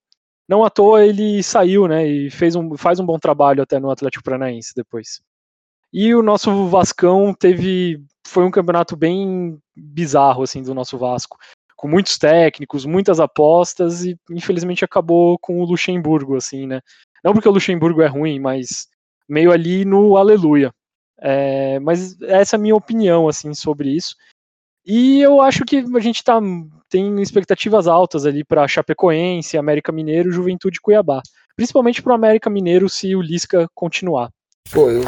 [0.48, 3.90] Não à toa ele saiu, né, e fez um, faz um bom trabalho até no
[3.90, 5.20] Atlético Paranaense depois.
[5.92, 11.38] E o nosso Vascão teve foi um campeonato bem bizarro assim do nosso Vasco
[11.78, 16.80] com muitos técnicos, muitas apostas e infelizmente acabou com o Luxemburgo, assim, né?
[17.22, 18.88] Não porque o Luxemburgo é ruim, mas
[19.28, 20.72] meio ali no aleluia.
[21.20, 24.16] É, mas essa é a minha opinião assim sobre isso.
[24.84, 26.40] E eu acho que a gente tá,
[26.88, 31.22] tem expectativas altas ali para Chapecoense, América Mineiro, Juventude Cuiabá.
[31.54, 34.30] Principalmente para o América Mineiro se o Lisca continuar.
[34.72, 35.02] Pô, eu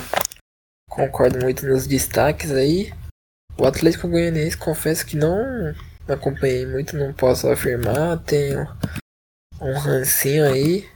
[0.91, 2.93] concordo muito nos destaques aí.
[3.57, 5.39] O Atlético Goianiense, confesso que não
[6.09, 8.23] acompanhei muito, não posso afirmar.
[8.25, 8.67] Tenho
[9.61, 10.87] um rancinho aí.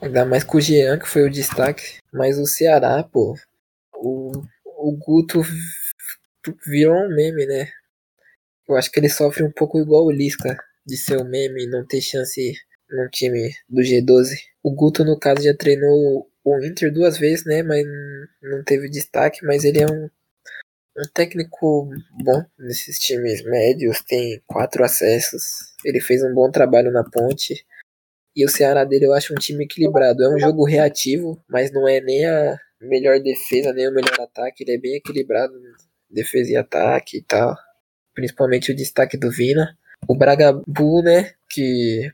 [0.00, 1.98] Ainda mais com o Jean, que foi o destaque.
[2.12, 3.34] Mas o Ceará, pô.
[3.94, 4.32] O,
[4.64, 5.42] o Guto
[6.66, 7.68] virou um meme, né?
[8.68, 11.68] Eu acho que ele sofre um pouco igual o Lisca, de ser um meme e
[11.68, 12.54] não ter chance
[12.88, 14.36] no time do G12.
[14.62, 17.62] O Guto, no caso, já treinou o Inter duas vezes, né?
[17.62, 17.84] Mas
[18.42, 20.08] não teve destaque, mas ele é um,
[20.96, 21.88] um técnico
[22.22, 25.42] bom nesses times médios, tem quatro acessos.
[25.84, 27.64] Ele fez um bom trabalho na ponte.
[28.34, 30.22] E o Ceará dele eu acho um time equilibrado.
[30.22, 34.62] É um jogo reativo, mas não é nem a melhor defesa, nem o melhor ataque.
[34.62, 35.52] Ele é bem equilibrado,
[36.08, 37.56] defesa e ataque e tal.
[38.14, 39.76] Principalmente o destaque do Vina.
[40.08, 41.32] O Bragabu, né?
[41.48, 42.10] Que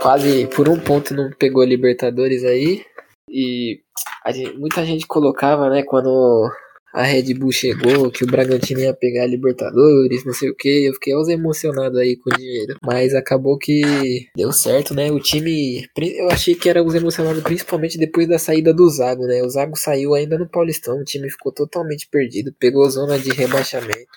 [0.00, 2.84] quase por um ponto não pegou a Libertadores aí.
[3.30, 3.80] E
[4.32, 6.50] gente, muita gente colocava, né, quando
[6.92, 10.86] a Red Bull chegou, que o Bragantino ia pegar a Libertadores, não sei o que.
[10.86, 12.76] Eu fiquei aos emocionado aí com o dinheiro.
[12.82, 15.10] Mas acabou que deu certo, né?
[15.12, 15.86] O time.
[15.96, 19.42] Eu achei que era os emocionados principalmente depois da saída do Zago, né?
[19.42, 24.08] O Zago saiu ainda no Paulistão, o time ficou totalmente perdido, pegou zona de rebaixamento.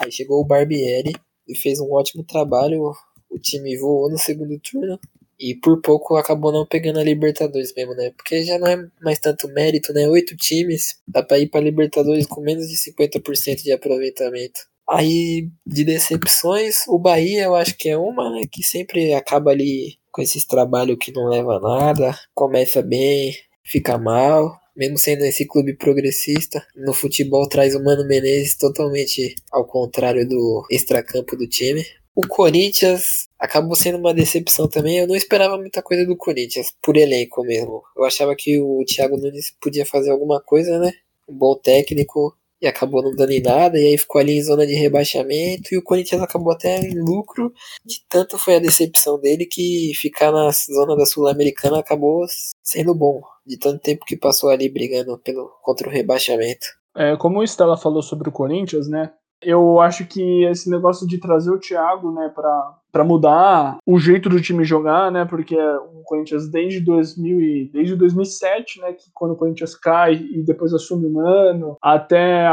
[0.00, 1.12] Aí chegou o Barbieri
[1.48, 2.92] e fez um ótimo trabalho.
[3.30, 4.98] O time voou no segundo turno.
[5.42, 8.12] E por pouco acabou não pegando a Libertadores mesmo, né?
[8.16, 10.08] Porque já não é mais tanto mérito, né?
[10.08, 14.60] Oito times, dá pra ir pra Libertadores com menos de 50% de aproveitamento.
[14.88, 18.42] Aí, de decepções, o Bahia eu acho que é uma, né?
[18.50, 23.34] Que sempre acaba ali com esses trabalhos que não leva a nada, começa bem,
[23.64, 29.66] fica mal, mesmo sendo esse clube progressista, no futebol traz o Mano Menezes totalmente ao
[29.66, 31.84] contrário do extracampo do time.
[32.14, 34.98] O Corinthians acabou sendo uma decepção também.
[34.98, 37.82] Eu não esperava muita coisa do Corinthians, por elenco mesmo.
[37.96, 40.92] Eu achava que o Thiago Nunes podia fazer alguma coisa, né?
[41.28, 44.64] Um bom técnico, e acabou não dando em nada, e aí ficou ali em zona
[44.64, 47.52] de rebaixamento, e o Corinthians acabou até em lucro,
[47.84, 52.24] de tanto foi a decepção dele que ficar na zona da Sul-Americana acabou
[52.62, 56.66] sendo bom, de tanto tempo que passou ali brigando pelo, contra o rebaixamento.
[56.96, 59.12] É, como o Stella falou sobre o Corinthians, né?
[59.42, 64.28] Eu acho que esse negócio de trazer o Thiago, né, para para mudar o jeito
[64.28, 65.24] do time jogar, né?
[65.24, 70.42] Porque o Corinthians desde 2000 e, desde 2007, né, que quando o Corinthians cai e
[70.42, 72.46] depois assume o Mano, até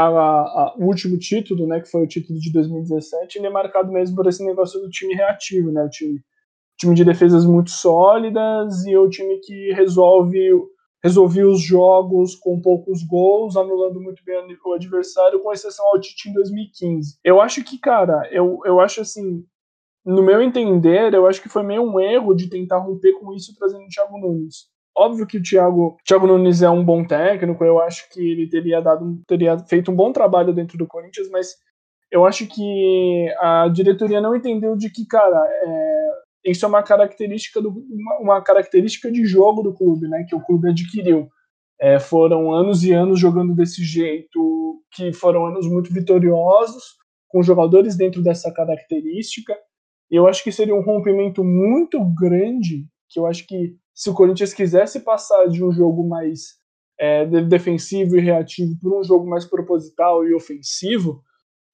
[0.78, 4.26] o último título, né, que foi o título de 2017, ele é marcado mesmo por
[4.26, 5.84] esse negócio do time reativo, né?
[5.84, 6.18] O time,
[6.78, 10.38] time de defesas muito sólidas e o time que resolve
[11.02, 16.28] resolvia os jogos com poucos gols, anulando muito bem o adversário, com exceção ao Tite
[16.28, 17.18] em 2015.
[17.24, 19.44] Eu acho que, cara, eu, eu acho assim,
[20.04, 23.54] no meu entender, eu acho que foi meio um erro de tentar romper com isso
[23.58, 24.68] trazendo o Thiago Nunes.
[24.96, 28.80] Óbvio que o Thiago, Thiago Nunes é um bom técnico, eu acho que ele teria
[28.80, 31.54] dado, teria feito um bom trabalho dentro do Corinthians, mas
[32.10, 35.99] eu acho que a diretoria não entendeu de que, cara, é,
[36.44, 40.40] isso é uma característica, do, uma, uma, característica de jogo do clube, né, que o
[40.40, 41.28] clube adquiriu.
[41.80, 46.96] É, foram anos e anos jogando desse jeito, que foram anos muito vitoriosos,
[47.28, 49.56] com jogadores dentro dessa característica.
[50.10, 54.52] Eu acho que seria um rompimento muito grande, que eu acho que se o Corinthians
[54.52, 56.60] quisesse passar de um jogo mais
[56.98, 61.22] é, defensivo e reativo para um jogo mais proposital e ofensivo,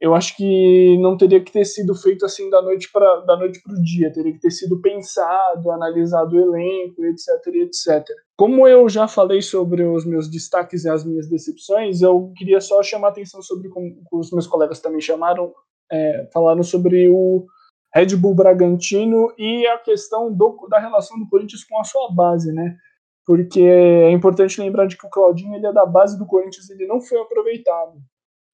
[0.00, 3.62] eu acho que não teria que ter sido feito assim da noite para da noite
[3.62, 8.04] para o dia, teria que ter sido pensado, analisado o elenco, etc, etc.
[8.36, 12.82] Como eu já falei sobre os meus destaques e as minhas decepções, eu queria só
[12.82, 15.54] chamar atenção sobre como os meus colegas também chamaram,
[15.90, 17.46] é, falaram sobre o
[17.94, 22.52] Red Bull Bragantino e a questão do, da relação do Corinthians com a sua base,
[22.52, 22.76] né?
[23.24, 26.86] Porque é importante lembrar de que o Claudinho ele é da base do Corinthians, ele
[26.86, 27.94] não foi aproveitado.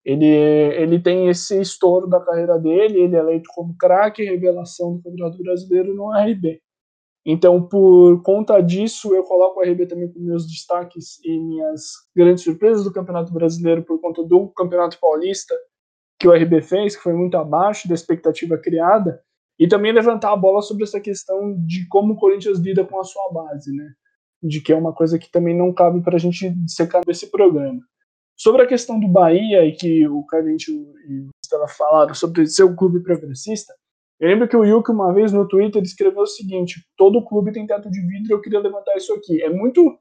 [0.04, 5.02] Ele, ele tem esse estouro da carreira dele, ele é eleito como craque revelação do
[5.02, 6.60] Campeonato Brasileiro no RB.
[7.24, 11.82] Então, por conta disso, eu coloco o RB também com meus destaques e minhas
[12.16, 15.54] grandes surpresas do Campeonato Brasileiro por conta do Campeonato Paulista
[16.18, 19.20] que o RB fez, que foi muito abaixo da expectativa criada,
[19.58, 23.04] e também levantar a bola sobre essa questão de como o Corinthians lida com a
[23.04, 23.92] sua base, né?
[24.42, 27.80] De que é uma coisa que também não cabe para a gente secar nesse programa.
[28.42, 32.64] Sobre a questão do Bahia, e que o Carlinhos e o Stella falaram sobre ser
[32.64, 33.72] um clube progressista,
[34.18, 37.64] eu lembro que o Yuki uma vez no Twitter escreveu o seguinte: todo clube tem
[37.68, 39.40] teto de vidro, eu queria levantar isso aqui.
[39.40, 39.96] É muito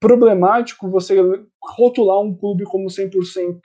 [0.00, 1.16] problemático você
[1.62, 3.60] rotular um clube como 100%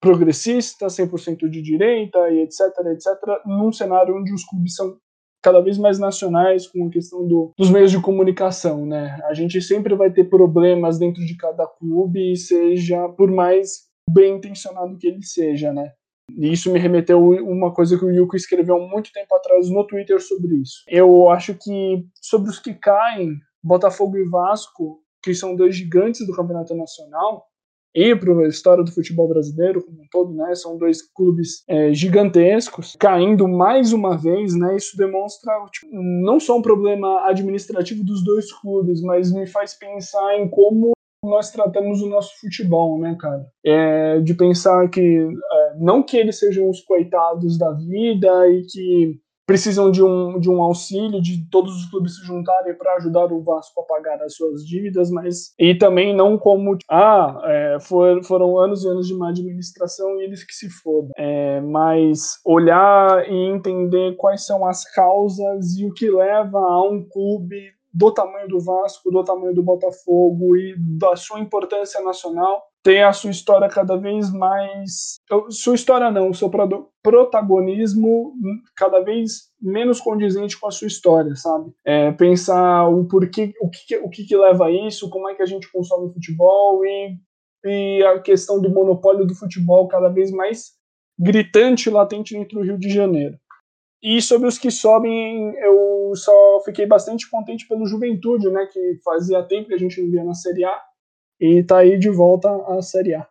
[0.00, 4.98] progressista, 100% de direita e etc, etc, num cenário onde os clubes são
[5.46, 9.16] cada vez mais nacionais com a questão do, dos meios de comunicação, né?
[9.26, 14.98] A gente sempre vai ter problemas dentro de cada clube, seja por mais bem intencionado
[14.98, 15.92] que ele seja, né?
[16.36, 19.86] E isso me remeteu uma coisa que o Yuko escreveu há muito tempo atrás no
[19.86, 20.82] Twitter sobre isso.
[20.88, 26.34] Eu acho que sobre os que caem, Botafogo e Vasco, que são dois gigantes do
[26.34, 27.46] campeonato nacional,
[27.96, 30.54] e para a história do futebol brasileiro como um todo, né?
[30.54, 34.76] São dois clubes é, gigantescos caindo mais uma vez, né?
[34.76, 40.38] Isso demonstra tipo, não só um problema administrativo dos dois clubes, mas me faz pensar
[40.38, 40.92] em como
[41.24, 43.46] nós tratamos o nosso futebol, né, cara?
[43.64, 49.20] É, de pensar que é, não que eles sejam os coitados da vida e que
[49.46, 53.42] precisam de um, de um auxílio, de todos os clubes se juntarem para ajudar o
[53.42, 58.58] Vasco a pagar as suas dívidas, mas e também não como ah é, for, foram
[58.58, 63.34] anos e anos de má administração e eles que se fodam, é, mas olhar e
[63.34, 68.60] entender quais são as causas e o que leva a um clube do tamanho do
[68.60, 73.96] Vasco, do tamanho do Botafogo e da sua importância nacional ter a sua história cada
[73.96, 75.16] vez mais.
[75.50, 76.48] Sua história não, o seu
[77.02, 78.32] protagonismo
[78.76, 81.72] cada vez menos condizente com a sua história, sabe?
[81.84, 85.42] É, pensar o porquê, o que, o que, que leva a isso, como é que
[85.42, 87.18] a gente consome futebol e,
[87.64, 90.76] e a questão do monopólio do futebol cada vez mais
[91.18, 93.36] gritante e latente dentro do Rio de Janeiro.
[94.00, 99.42] E sobre os que sobem, eu só fiquei bastante contente pelo Juventude, né, que fazia
[99.42, 100.80] tempo que a gente não via na Série A
[101.40, 103.28] e tá aí de volta à Série A.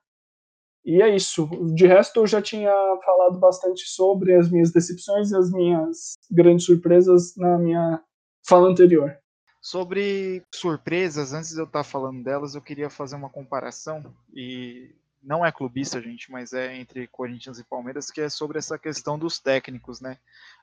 [0.86, 1.48] E é isso.
[1.74, 2.72] De resto, eu já tinha
[3.04, 8.04] falado bastante sobre as minhas decepções e as minhas grandes surpresas na minha
[8.48, 9.18] fala anterior.
[9.60, 14.94] Sobre surpresas, antes de eu estar falando delas, eu queria fazer uma comparação e
[15.24, 19.18] não é clubista, gente, mas é entre Corinthians e Palmeiras, que é sobre essa questão
[19.18, 20.20] dos técnicos, né?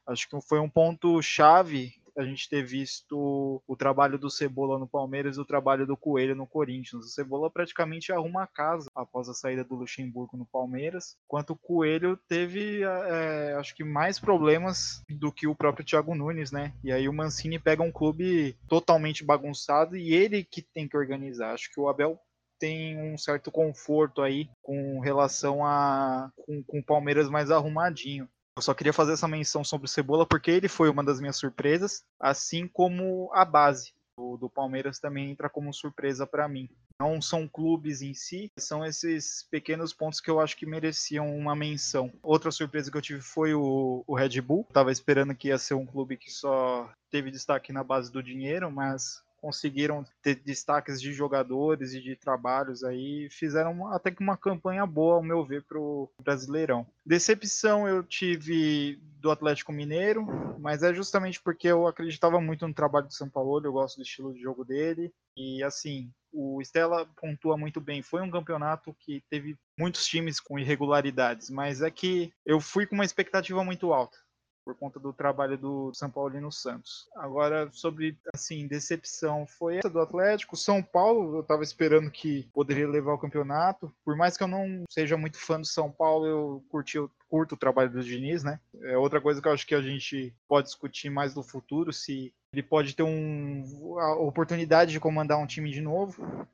[0.06, 4.88] Acho que foi um ponto chave a gente ter visto o trabalho do Cebola no
[4.88, 7.04] Palmeiras e o trabalho do Coelho no Corinthians.
[7.04, 11.56] O Cebola praticamente arruma a casa após a saída do Luxemburgo no Palmeiras, enquanto o
[11.56, 16.72] Coelho teve, é, acho que, mais problemas do que o próprio Thiago Nunes, né?
[16.84, 21.52] E aí o Mancini pega um clube totalmente bagunçado e ele que tem que organizar.
[21.52, 22.18] Acho que o Abel
[22.62, 28.28] tem um certo conforto aí com relação a com, com o Palmeiras mais arrumadinho.
[28.56, 31.36] Eu só queria fazer essa menção sobre o Cebola porque ele foi uma das minhas
[31.36, 36.68] surpresas, assim como a base do, do Palmeiras também entra como surpresa para mim.
[37.00, 41.56] Não são clubes em si, são esses pequenos pontos que eu acho que mereciam uma
[41.56, 42.12] menção.
[42.22, 44.68] Outra surpresa que eu tive foi o, o Red Bull.
[44.72, 48.70] Tava esperando que ia ser um clube que só teve destaque na base do dinheiro,
[48.70, 54.86] mas conseguiram ter destaques de jogadores e de trabalhos aí, fizeram até que uma campanha
[54.86, 56.86] boa, ao meu ver, para o Brasileirão.
[57.04, 60.24] Decepção eu tive do Atlético Mineiro,
[60.60, 64.02] mas é justamente porque eu acreditava muito no trabalho do São Paulo, eu gosto do
[64.02, 68.00] estilo de jogo dele, e assim, o Stella pontua muito bem.
[68.00, 72.94] Foi um campeonato que teve muitos times com irregularidades, mas é que eu fui com
[72.94, 74.18] uma expectativa muito alta
[74.64, 77.08] por conta do trabalho do São Paulino Santos.
[77.16, 80.56] Agora, sobre, assim, decepção, foi essa do Atlético.
[80.56, 83.92] São Paulo, eu estava esperando que poderia levar o campeonato.
[84.04, 87.54] Por mais que eu não seja muito fã do São Paulo, eu curti o curto
[87.54, 88.60] o trabalho do Diniz, né?
[88.82, 92.30] É outra coisa que eu acho que a gente pode discutir mais no futuro, se
[92.52, 96.46] ele pode ter um, a oportunidade de comandar um time de novo.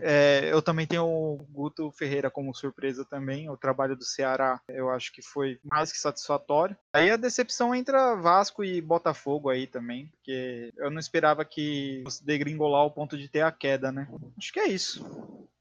[0.00, 3.50] É, eu também tenho o Guto Ferreira como surpresa também.
[3.50, 6.76] O trabalho do Ceará eu acho que foi mais que satisfatório.
[6.92, 12.24] Aí a decepção entra Vasco e Botafogo aí também, porque eu não esperava que fosse
[12.24, 14.08] degringolar ao ponto de ter a queda, né?
[14.36, 15.04] Acho que é isso.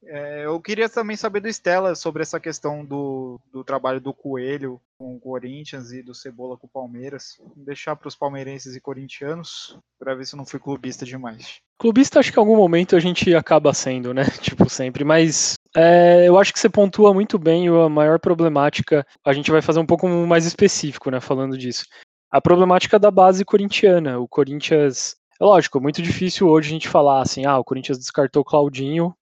[0.09, 4.79] É, eu queria também saber do Stella sobre essa questão do, do trabalho do Coelho
[4.97, 7.35] com o Corinthians e do Cebola com o Palmeiras.
[7.39, 11.61] Vou deixar para os palmeirenses e corintianos para ver se eu não fui clubista demais.
[11.79, 14.23] Clubista, acho que em algum momento a gente acaba sendo, né?
[14.41, 15.03] Tipo, sempre.
[15.03, 19.05] Mas é, eu acho que você pontua muito bem a maior problemática.
[19.23, 21.19] A gente vai fazer um pouco mais específico, né?
[21.19, 21.85] Falando disso.
[22.31, 24.19] A problemática da base corintiana.
[24.19, 25.15] O Corinthians.
[25.39, 29.15] É lógico, muito difícil hoje a gente falar assim, ah, o Corinthians descartou Claudinho,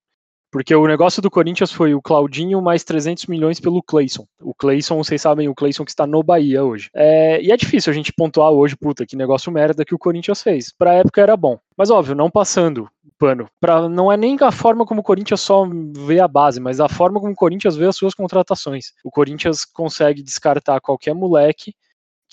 [0.56, 4.26] porque o negócio do Corinthians foi o Claudinho mais 300 milhões pelo Clayson.
[4.40, 6.88] O Clayson, vocês sabem, o Clayson que está no Bahia hoje.
[6.94, 10.40] É, e é difícil a gente pontuar hoje, puta, que negócio merda que o Corinthians
[10.40, 10.72] fez.
[10.72, 11.58] Pra época era bom.
[11.76, 12.88] Mas óbvio, não passando
[13.18, 13.46] pano.
[13.60, 15.68] Pra, não é nem a forma como o Corinthians só
[16.06, 18.92] vê a base, mas a forma como o Corinthians vê as suas contratações.
[19.04, 21.74] O Corinthians consegue descartar qualquer moleque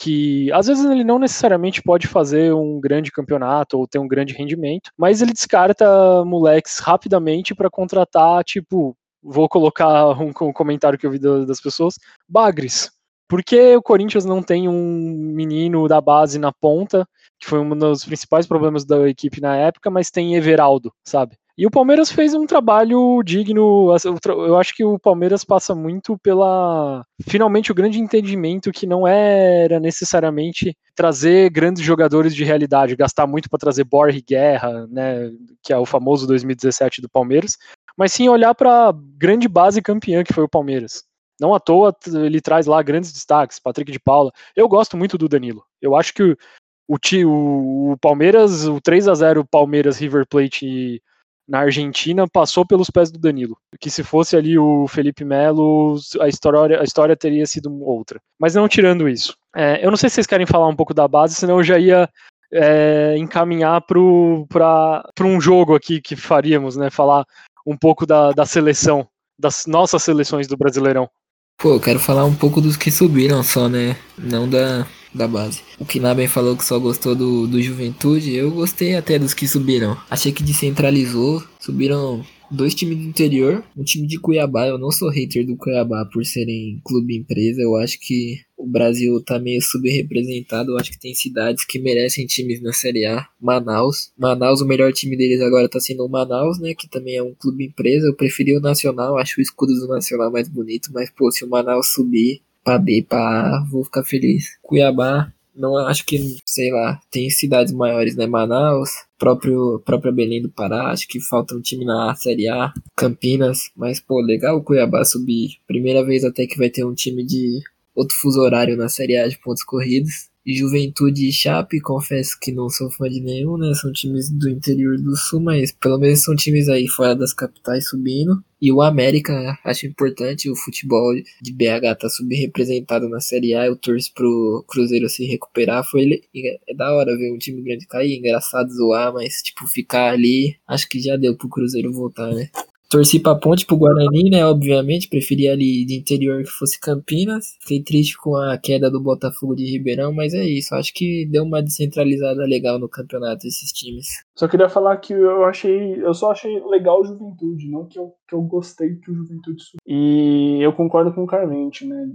[0.04, 4.34] que às vezes ele não necessariamente pode fazer um grande campeonato ou ter um grande
[4.34, 11.08] rendimento, mas ele descarta moleques rapidamente para contratar, tipo, vou colocar um, um, comentário que
[11.08, 11.96] eu vi das pessoas,
[12.28, 12.92] Bagres.
[13.30, 17.08] Por que o Corinthians não tem um menino da base na ponta,
[17.40, 21.38] que foi um dos principais problemas da equipe na época, mas tem Everaldo, sabe?
[21.56, 23.96] E o Palmeiras fez um trabalho digno.
[24.26, 27.06] Eu acho que o Palmeiras passa muito pela.
[27.28, 33.50] Finalmente, o grande entendimento que não era necessariamente trazer grandes jogadores de realidade, gastar muito
[33.50, 35.32] para trazer Borre Guerra, né,
[35.62, 37.56] que é o famoso 2017 do Palmeiras,
[37.96, 41.04] mas sim olhar para a grande base campeã que foi o Palmeiras.
[41.40, 44.32] Não à toa ele traz lá grandes destaques, Patrick de Paula.
[44.56, 45.64] Eu gosto muito do Danilo.
[45.80, 46.98] Eu acho que o,
[47.28, 51.02] o, o Palmeiras, o 3 a 0 Palmeiras River Plate
[51.48, 53.58] na Argentina passou pelos pés do Danilo.
[53.80, 58.20] Que se fosse ali o Felipe Melo, a história, a história teria sido outra.
[58.40, 59.36] Mas não tirando isso.
[59.56, 61.78] É, eu não sei se vocês querem falar um pouco da base, senão eu já
[61.78, 62.10] ia
[62.52, 66.90] é, encaminhar para um jogo aqui que faríamos, né?
[66.90, 67.26] Falar
[67.66, 69.08] um pouco da, da seleção,
[69.40, 71.10] das nossas seleções do Brasileirão.
[71.58, 73.96] Pô, eu quero falar um pouco dos que subiram só, né?
[74.18, 75.62] Não da, da base.
[75.80, 78.34] O Kinaben falou que só gostou do, do Juventude.
[78.34, 79.98] Eu gostei até dos que subiram.
[80.10, 81.44] Achei que descentralizou.
[81.60, 84.68] Subiram dois times do interior, um time de Cuiabá.
[84.68, 87.62] Eu não sou hater do Cuiabá por serem clube empresa.
[87.62, 90.72] Eu acho que o Brasil tá meio subrepresentado.
[90.72, 93.28] Eu acho que tem cidades que merecem times na Série A.
[93.42, 94.12] Manaus.
[94.18, 96.74] Manaus, o melhor time deles agora tá sendo o Manaus, né?
[96.74, 98.08] Que também é um clube empresa.
[98.08, 100.92] Eu preferi o Nacional, acho o escudo do Nacional mais bonito.
[100.94, 104.58] Mas, pô, se o Manaus subir pra B, pra A, vou ficar feliz.
[104.62, 108.26] Cuiabá, não acho que, sei lá, tem cidades maiores, né?
[108.26, 113.70] Manaus, próprio própria Belém do Pará, acho que falta um time na Série A, Campinas,
[113.76, 115.58] mas pô, legal o Cuiabá subir.
[115.68, 117.60] Primeira vez até que vai ter um time de
[117.96, 120.30] outro fuso horário na Série A de pontos corridos.
[120.46, 123.74] Juventude e Chape, confesso que não sou fã de nenhum, né?
[123.74, 127.88] São times do interior do sul, mas pelo menos são times aí fora das capitais
[127.88, 128.44] subindo.
[128.62, 133.66] E o América, acho importante, o futebol de BH tá subrepresentado na Série A.
[133.66, 135.84] Eu torço pro Cruzeiro se recuperar.
[135.90, 140.56] Foi é da hora ver um time grande cair, engraçado zoar, mas tipo, ficar ali,
[140.68, 142.50] acho que já deu pro Cruzeiro voltar, né?
[142.94, 144.46] Torci pra ponte pro Guarani, né?
[144.46, 147.58] Obviamente, preferia ali de interior que fosse Campinas.
[147.60, 150.76] Fiquei triste com a queda do Botafogo de Ribeirão, mas é isso.
[150.76, 154.06] Acho que deu uma descentralizada legal no campeonato esses times.
[154.38, 156.06] Só queria falar que eu achei.
[156.06, 159.64] Eu só achei legal o Juventude, não que eu, que eu gostei que o Juventude
[159.64, 159.80] subiu.
[159.88, 162.08] E eu concordo com o Carmente, né?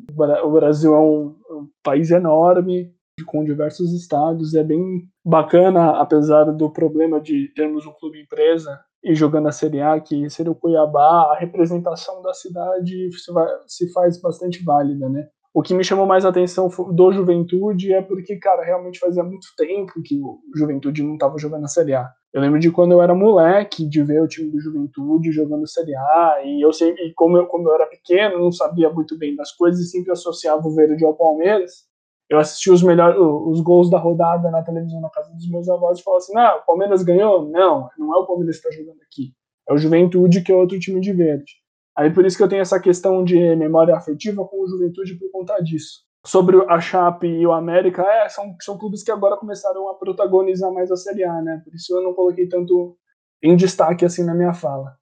[0.45, 2.93] O Brasil é um, um país enorme,
[3.26, 4.55] com diversos estados.
[4.55, 9.80] É bem bacana, apesar do problema de termos um clube empresa e jogando a Série
[9.80, 15.09] A, que seria o Cuiabá, a representação da cidade se, vai, se faz bastante válida,
[15.09, 15.28] né?
[15.55, 19.46] O que me chamou mais a atenção do Juventude é porque, cara, realmente fazia muito
[19.57, 22.09] tempo que o Juventude não estava jogando a Série A.
[22.32, 25.96] Eu lembro de quando eu era moleque, de ver o time do Juventude jogando Série
[25.96, 29.51] A, e eu sempre, como eu, como eu era pequeno, não sabia muito bem das
[29.53, 31.88] coisas e sempre associava o Verde ao Palmeiras
[32.29, 35.99] eu assisti os melhores os gols da rodada na televisão na casa dos meus avós
[35.99, 37.49] e falava assim: "Não, o Palmeiras ganhou?".
[37.49, 39.33] Não, não é o Palmeiras que está jogando aqui.
[39.68, 41.53] É o Juventude que é outro time de verde.
[41.97, 45.31] Aí por isso que eu tenho essa questão de memória afetiva com o Juventude por
[45.33, 46.07] conta disso.
[46.24, 50.72] Sobre a Chape e o América, é, são, são clubes que agora começaram a protagonizar
[50.72, 51.61] mais a Série A, né?
[51.64, 52.97] Por isso eu não coloquei tanto
[53.43, 54.97] em destaque assim na minha fala.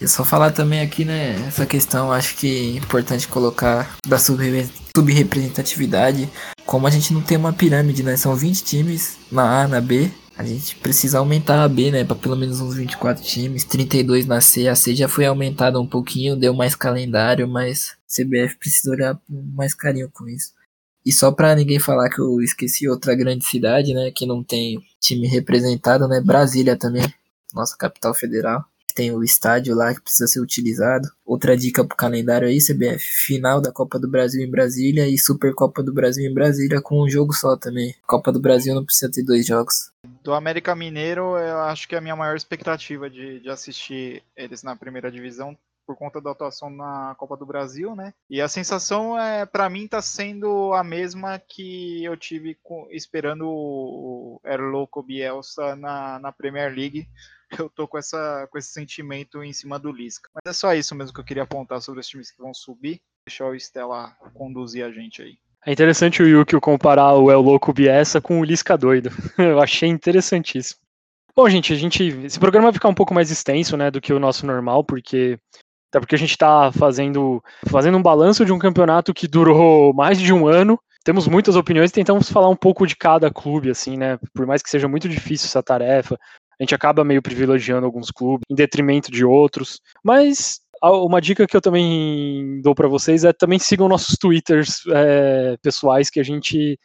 [0.00, 6.28] E só falar também aqui, né, essa questão, acho que é importante colocar da subrepresentatividade.
[6.66, 10.10] Como a gente não tem uma pirâmide, né, são 20 times na A, na B,
[10.36, 14.40] a gente precisa aumentar a B, né, para pelo menos uns 24 times, 32 na
[14.40, 14.66] C.
[14.66, 19.74] A C já foi aumentada um pouquinho, deu mais calendário, mas CBF precisa olhar mais
[19.74, 20.52] carinho com isso.
[21.06, 24.82] E só para ninguém falar que eu esqueci outra grande cidade, né, que não tem
[25.00, 27.04] time representado, né, Brasília também,
[27.54, 28.64] nossa capital federal
[28.94, 31.08] tem o estádio lá que precisa ser utilizado.
[31.24, 35.82] Outra dica pro calendário aí, CBF, final da Copa do Brasil em Brasília e Supercopa
[35.82, 37.94] do Brasil em Brasília com um jogo só também.
[38.06, 39.92] Copa do Brasil não precisa ter dois jogos.
[40.22, 44.62] Do América Mineiro, eu acho que é a minha maior expectativa de, de assistir eles
[44.62, 48.14] na primeira divisão por conta da atuação na Copa do Brasil, né?
[48.28, 53.46] E a sensação é, para mim, tá sendo a mesma que eu tive com, esperando
[53.46, 57.06] o Erloco Bielsa na, na Premier League
[57.62, 60.28] eu tô com, essa, com esse sentimento em cima do Lisca.
[60.34, 63.00] Mas é só isso mesmo que eu queria apontar sobre os times que vão subir.
[63.26, 65.38] Deixar o Stella conduzir a gente aí.
[65.66, 69.10] É interessante o Yukio comparar o El Louco Biessa com o Lisca doido.
[69.38, 70.80] Eu achei interessantíssimo.
[71.34, 72.04] Bom, gente, a gente.
[72.24, 75.38] Esse programa vai ficar um pouco mais extenso, né, do que o nosso normal, porque.
[75.88, 80.18] Até porque a gente está fazendo, fazendo um balanço de um campeonato que durou mais
[80.18, 83.96] de um ano temos muitas opiniões e tentamos falar um pouco de cada clube, assim,
[83.96, 84.18] né?
[84.32, 86.18] Por mais que seja muito difícil essa tarefa,
[86.58, 89.80] a gente acaba meio privilegiando alguns clubes em detrimento de outros.
[90.02, 95.56] Mas uma dica que eu também dou para vocês é também sigam nossos twitters é,
[95.62, 96.78] pessoais que a gente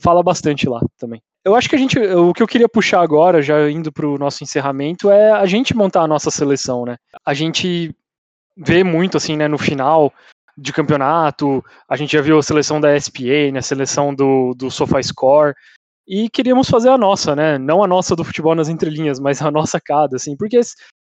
[0.00, 1.22] fala bastante lá também.
[1.44, 4.18] Eu acho que a gente, o que eu queria puxar agora, já indo para o
[4.18, 6.96] nosso encerramento, é a gente montar a nossa seleção, né?
[7.24, 7.94] A gente
[8.56, 10.12] vê muito assim, né, no final
[10.58, 14.70] de campeonato, a gente já viu a seleção da SPA, né, a seleção do, do
[14.70, 15.54] SofaScore,
[16.06, 17.58] e queríamos fazer a nossa, né?
[17.58, 20.60] Não a nossa do futebol nas entrelinhas, mas a nossa cada, assim, porque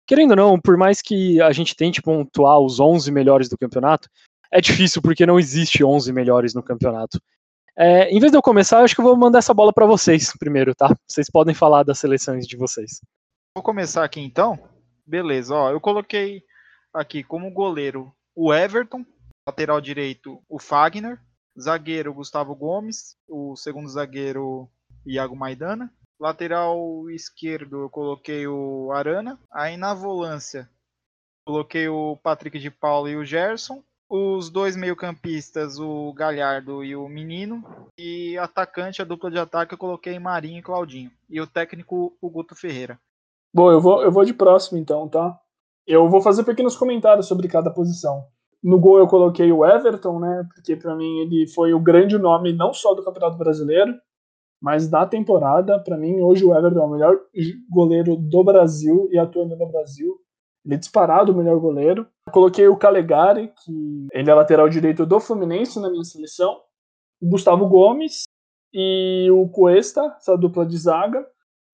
[0.07, 4.09] querendo ou não, por mais que a gente tente pontuar os 11 melhores do campeonato,
[4.53, 7.21] é difícil porque não existe 11 melhores no campeonato.
[7.77, 9.87] É, em vez de eu começar, eu acho que eu vou mandar essa bola para
[9.87, 10.95] vocês primeiro, tá?
[11.09, 13.01] Vocês podem falar das seleções de vocês.
[13.57, 14.59] Vou começar aqui então.
[15.07, 16.43] Beleza, ó, eu coloquei
[16.93, 19.05] aqui como goleiro o Everton,
[19.47, 21.21] lateral direito o Fagner,
[21.61, 24.69] zagueiro Gustavo Gomes, o segundo zagueiro
[25.07, 30.69] Iago Maidana, lateral esquerdo eu coloquei o Arana, aí na volância
[31.45, 37.09] coloquei o Patrick de Paulo e o Gerson, os dois meio-campistas, o Galhardo e o
[37.09, 37.63] Menino.
[37.99, 41.11] E atacante, a dupla de ataque, eu coloquei Marinho e Claudinho.
[41.29, 42.99] E o técnico, o Guto Ferreira.
[43.53, 45.39] Bom, eu vou, eu vou de próximo então, tá?
[45.87, 48.25] Eu vou fazer pequenos comentários sobre cada posição.
[48.63, 50.47] No gol eu coloquei o Everton, né?
[50.53, 53.95] Porque para mim ele foi o grande nome não só do Campeonato Brasileiro,
[54.61, 55.79] mas da temporada.
[55.79, 57.21] Para mim hoje o Everton é o melhor
[57.71, 60.19] goleiro do Brasil e atuando no Brasil.
[60.65, 62.07] Ele é disparado o melhor goleiro.
[62.33, 66.59] coloquei o Calegari, que ele é lateral direito do Fluminense na minha seleção.
[67.21, 68.25] O Gustavo Gomes
[68.73, 71.25] e o Cuesta, essa dupla de zaga.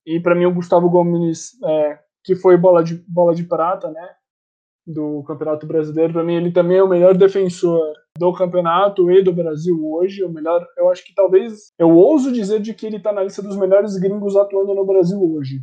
[0.05, 4.17] E para mim o Gustavo Gomes, é, que foi bola de, bola de prata, né?
[4.93, 7.81] Do Campeonato Brasileiro, para mim ele também é o melhor defensor
[8.19, 10.25] do campeonato e do Brasil hoje.
[10.25, 13.43] O melhor, eu acho que talvez, eu ouso dizer de que ele está na lista
[13.43, 15.61] dos melhores gringos atuando no Brasil hoje.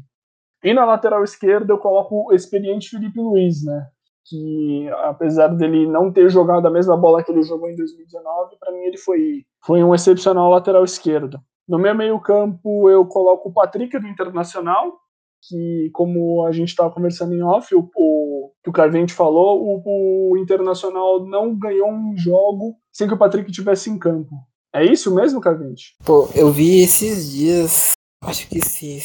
[0.63, 3.87] E na lateral esquerda eu coloco o experiente Felipe Luiz, né?
[4.29, 8.71] Que apesar dele não ter jogado a mesma bola que ele jogou em 2019, para
[8.71, 11.39] mim ele foi, foi um excepcional lateral esquerdo.
[11.67, 14.99] No meu meio-campo eu coloco o Patrick do Internacional,
[15.41, 20.31] que como a gente estava conversando em off, o, o que o Carvente falou, o,
[20.31, 24.35] o, Internacional não ganhou um jogo sem que o Patrick estivesse em campo.
[24.73, 25.95] É isso mesmo, Carvente?
[26.05, 27.91] Pô, eu vi esses dias,
[28.23, 28.99] acho que sim,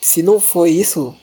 [0.00, 1.14] se não foi isso,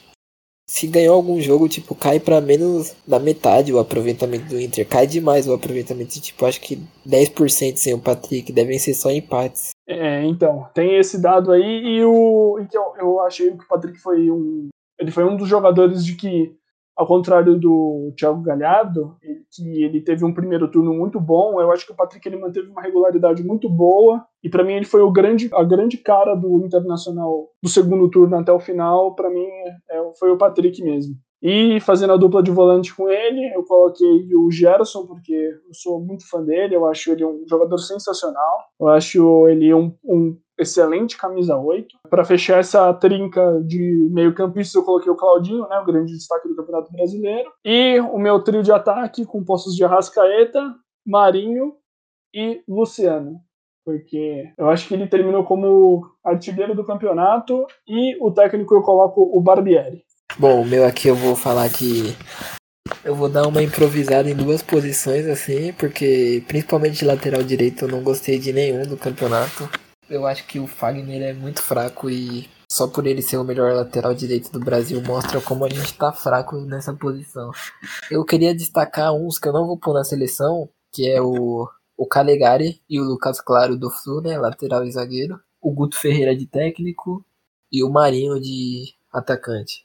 [0.67, 4.87] se ganhou algum jogo, tipo, cai para menos da metade o aproveitamento do Inter.
[4.87, 9.71] Cai demais o aproveitamento, tipo, acho que 10% sem o Patrick, devem ser só empates.
[9.87, 13.67] É, então, tem esse dado aí e o e que eu, eu achei que o
[13.67, 16.55] Patrick foi um ele foi um dos jogadores de que
[16.95, 21.71] ao contrário do Thiago Galhardo, ele, que ele teve um primeiro turno muito bom, eu
[21.71, 25.01] acho que o Patrick ele manteve uma regularidade muito boa e para mim ele foi
[25.01, 29.15] o grande, a grande cara do Internacional do segundo turno até o final.
[29.15, 29.45] Para mim
[29.89, 31.15] é, foi o Patrick mesmo.
[31.43, 35.99] E fazendo a dupla de volante com ele, eu coloquei o Gerson, porque eu sou
[35.99, 38.59] muito fã dele, eu acho ele um jogador sensacional.
[38.79, 41.97] Eu acho ele um, um excelente camisa 8.
[42.09, 46.55] Para fechar essa trinca de meio-campistas, eu coloquei o Claudinho, né, o grande destaque do
[46.55, 47.51] Campeonato Brasileiro.
[47.65, 50.73] E o meu trio de ataque com postos de Arrascaeta,
[51.05, 51.75] Marinho
[52.33, 53.41] e Luciano.
[53.85, 59.29] Porque eu acho que ele terminou como artilheiro do campeonato e o técnico eu coloco
[59.37, 60.05] o Barbieri.
[60.37, 62.15] Bom, o meu aqui eu vou falar que
[63.03, 67.89] eu vou dar uma improvisada em duas posições, assim, porque principalmente de lateral direito eu
[67.89, 69.69] não gostei de nenhum do campeonato.
[70.09, 73.73] Eu acho que o Fagner é muito fraco e só por ele ser o melhor
[73.73, 77.51] lateral direito do Brasil mostra como a gente tá fraco nessa posição.
[78.09, 82.07] Eu queria destacar uns que eu não vou pôr na seleção, que é o, o
[82.07, 85.39] Calegari e o Lucas Claro do Flu, né, lateral e zagueiro.
[85.61, 87.23] O Guto Ferreira de técnico
[87.71, 89.82] e o Marinho de atacante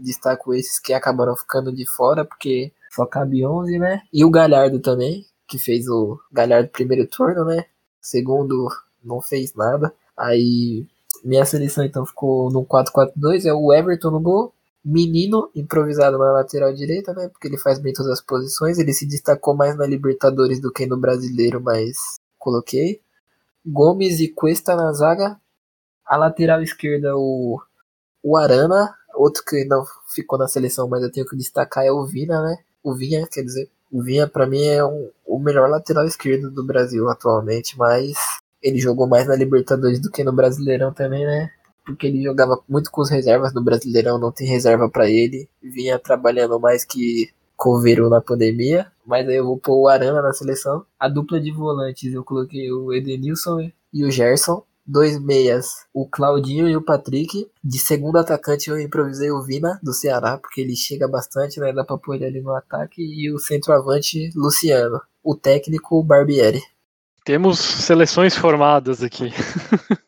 [0.00, 4.02] destaco esses que acabaram ficando de fora, porque só cabe 11, né?
[4.12, 7.66] E o Galhardo também, que fez o Galhardo primeiro turno, né?
[8.00, 8.68] Segundo,
[9.02, 9.94] não fez nada.
[10.16, 10.86] Aí,
[11.24, 14.52] minha seleção então ficou no 4-4-2, é o Everton no gol.
[14.82, 17.28] Menino improvisado na lateral direita, né?
[17.28, 18.78] Porque ele faz bem todas as posições.
[18.78, 23.00] Ele se destacou mais na Libertadores do que no Brasileiro, mas coloquei.
[23.64, 25.38] Gomes e Cuesta na zaga.
[26.06, 27.60] A lateral esquerda, o,
[28.22, 28.94] o Arana.
[29.20, 32.56] Outro que não ficou na seleção, mas eu tenho que destacar é o Vina, né?
[32.82, 36.64] O Vinha, quer dizer, o Vinha para mim é um, o melhor lateral esquerdo do
[36.64, 38.14] Brasil atualmente, mas
[38.62, 41.50] ele jogou mais na Libertadores do que no Brasileirão também, né?
[41.84, 45.46] Porque ele jogava muito com os reservas no Brasileirão, não tem reserva para ele.
[45.62, 50.32] Vinha trabalhando mais que Coveiro na pandemia, mas aí eu vou pôr o Arana na
[50.32, 50.86] seleção.
[50.98, 54.62] A dupla de volantes eu coloquei o Edenilson e o Gerson.
[54.92, 57.48] Dois meias, o Claudinho e o Patrick.
[57.62, 61.72] De segundo atacante eu improvisei o Vina, do Ceará, porque ele chega bastante, né?
[61.72, 63.00] Dá pra pôr ele ali no ataque.
[63.00, 65.00] E o centroavante, Luciano.
[65.22, 66.60] O técnico, Barbieri.
[67.24, 69.30] Temos seleções formadas aqui.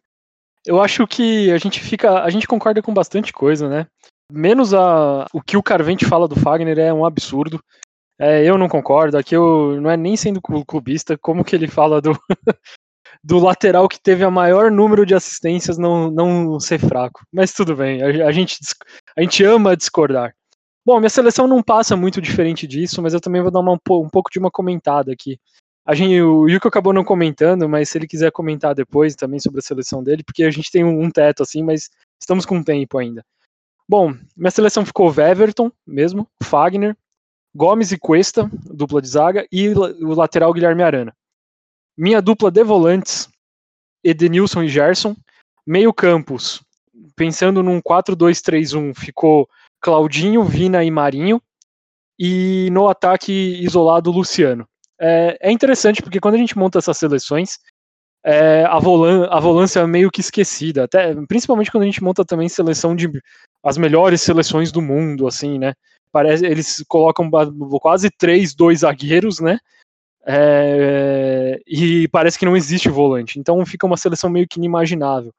[0.66, 2.20] eu acho que a gente fica.
[2.20, 3.86] A gente concorda com bastante coisa, né?
[4.32, 7.62] Menos a, o que o Carvente fala do Fagner é um absurdo.
[8.18, 9.16] É, eu não concordo.
[9.16, 12.18] Aqui eu não é nem sendo clubista, como que ele fala do,
[13.24, 17.24] do lateral que teve a maior número de assistências não, não ser fraco.
[17.32, 18.58] Mas tudo bem, a, a, gente,
[19.16, 20.34] a gente ama discordar.
[20.84, 24.08] Bom, minha seleção não passa muito diferente disso, mas eu também vou dar uma, um
[24.08, 25.38] pouco de uma comentada aqui.
[25.84, 29.60] A gente, o Yuko acabou não comentando, mas se ele quiser comentar depois também sobre
[29.60, 31.88] a seleção dele, porque a gente tem um, teto assim, mas
[32.20, 33.24] estamos com tempo ainda.
[33.88, 36.96] Bom, minha seleção ficou Weverton mesmo, Fagner,
[37.54, 41.14] Gomes e Cuesta, dupla de zaga, e o lateral Guilherme Arana.
[41.96, 43.28] Minha dupla de volantes,
[44.04, 45.14] Edenilson e Gerson.
[45.66, 46.62] Meio campos,
[47.14, 49.48] pensando num 4-2-3-1, ficou
[49.80, 51.40] Claudinho, Vina e Marinho.
[52.18, 54.66] E no ataque isolado, Luciano.
[55.00, 57.58] É, é interessante porque quando a gente monta essas seleções,
[58.24, 62.24] é, a, volan a volância é meio que esquecida, até principalmente quando a gente monta
[62.24, 63.10] também seleção de
[63.64, 65.74] as melhores seleções do mundo, assim, né?
[66.12, 67.28] Parece eles colocam
[67.80, 69.58] quase três, dois zagueiros, né?
[70.24, 73.38] É, e parece que não existe volante.
[73.38, 75.32] Então fica uma seleção meio que inimaginável.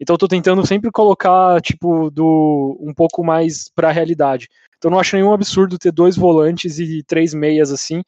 [0.00, 4.48] Então eu tô tentando sempre colocar, tipo, do um pouco mais para a realidade.
[4.76, 8.02] Então não acho nenhum absurdo ter dois volantes e três meias assim.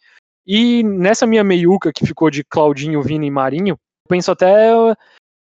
[0.47, 3.77] E nessa minha meiuca que ficou de Claudinho, Vina e Marinho,
[4.09, 4.71] penso até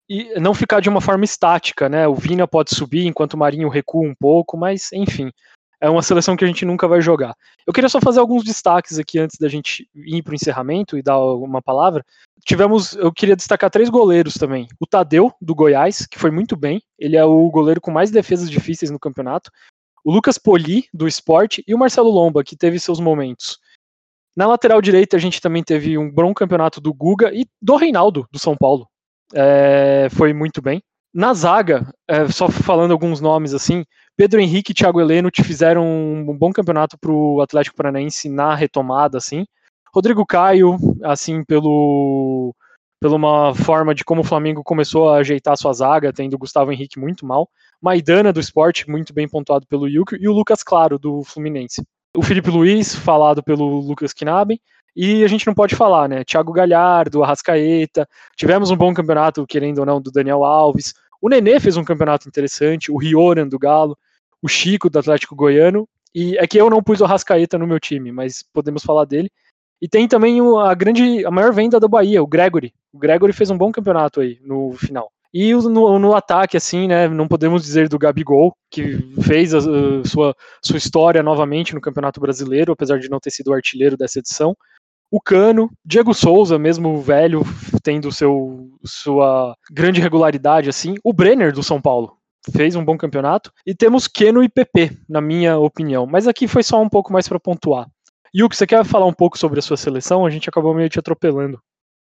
[0.09, 2.07] e não ficar de uma forma estática, né?
[2.07, 5.31] O Vina pode subir enquanto o Marinho recua um pouco, mas enfim,
[5.83, 7.35] é uma seleção que a gente nunca vai jogar.
[7.67, 11.03] Eu queria só fazer alguns destaques aqui antes da gente ir para o encerramento e
[11.03, 12.05] dar uma palavra.
[12.45, 14.65] Tivemos, eu queria destacar três goleiros também.
[14.79, 16.81] O Tadeu, do Goiás, que foi muito bem.
[16.97, 19.51] Ele é o goleiro com mais defesas difíceis no campeonato.
[20.05, 23.59] O Lucas Poli, do Esporte, e o Marcelo Lomba, que teve seus momentos.
[24.37, 28.25] Na lateral direita, a gente também teve um bom campeonato do Guga e do Reinaldo,
[28.31, 28.87] do São Paulo.
[29.33, 30.81] É, foi muito bem.
[31.13, 33.83] Na zaga, é, só falando alguns nomes assim,
[34.15, 38.53] Pedro Henrique e Thiago Heleno te fizeram um bom campeonato para o Atlético Paranaense na
[38.53, 39.45] retomada, assim.
[39.93, 42.53] Rodrigo Caio, assim, pelo
[42.99, 46.97] pela uma forma de como o Flamengo começou a ajeitar sua zaga, tendo Gustavo Henrique
[46.97, 47.49] muito mal.
[47.81, 51.83] Maidana do esporte, muito bem pontuado pelo Yuki, e o Lucas Claro do Fluminense.
[52.15, 54.57] O Felipe Luiz, falado pelo Lucas Knaben,
[54.95, 56.23] e a gente não pode falar, né?
[56.23, 58.07] Thiago Galhardo, Arrascaeta,
[58.37, 62.27] tivemos um bom campeonato, querendo ou não, do Daniel Alves, o Nenê fez um campeonato
[62.27, 63.97] interessante, o Rioran do Galo,
[64.41, 67.79] o Chico do Atlético Goiano, e é que eu não pus o Rascaeta no meu
[67.79, 69.31] time, mas podemos falar dele.
[69.81, 72.73] E tem também a grande, a maior venda da Bahia, o Gregory.
[72.91, 75.09] O Gregory fez um bom campeonato aí no final.
[75.33, 80.05] E no, no ataque, assim, né, não podemos dizer do Gabigol, que fez a, a
[80.05, 84.53] sua, sua história novamente no Campeonato Brasileiro, apesar de não ter sido artilheiro dessa edição
[85.13, 87.43] o Cano, Diego Souza, mesmo velho,
[87.83, 92.17] tendo seu, sua grande regularidade assim, o Brenner do São Paulo
[92.51, 96.07] fez um bom campeonato e temos Keno e PP, na minha opinião.
[96.07, 97.87] Mas aqui foi só um pouco mais para pontuar.
[98.35, 100.25] Yuki, você quer falar um pouco sobre a sua seleção?
[100.25, 101.61] A gente acabou meio te atropelando.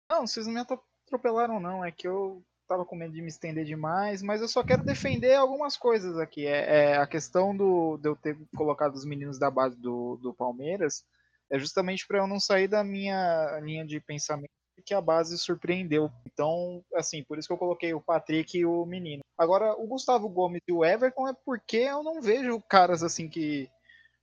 [0.10, 3.66] Não, vocês não me atropelaram não, é que eu tava com medo de me estender
[3.66, 6.48] demais, mas eu só quero defender algumas coisas aqui.
[6.48, 10.34] É, é a questão do, de eu ter colocado os meninos da base do, do
[10.34, 11.04] Palmeiras
[11.52, 14.49] é justamente para eu não sair da minha linha de pensamento
[14.86, 16.11] que a base surpreendeu.
[16.26, 19.24] Então, assim, por isso que eu coloquei o Patrick e o menino.
[19.38, 23.70] Agora, o Gustavo Gomes e o Everton é porque eu não vejo caras assim que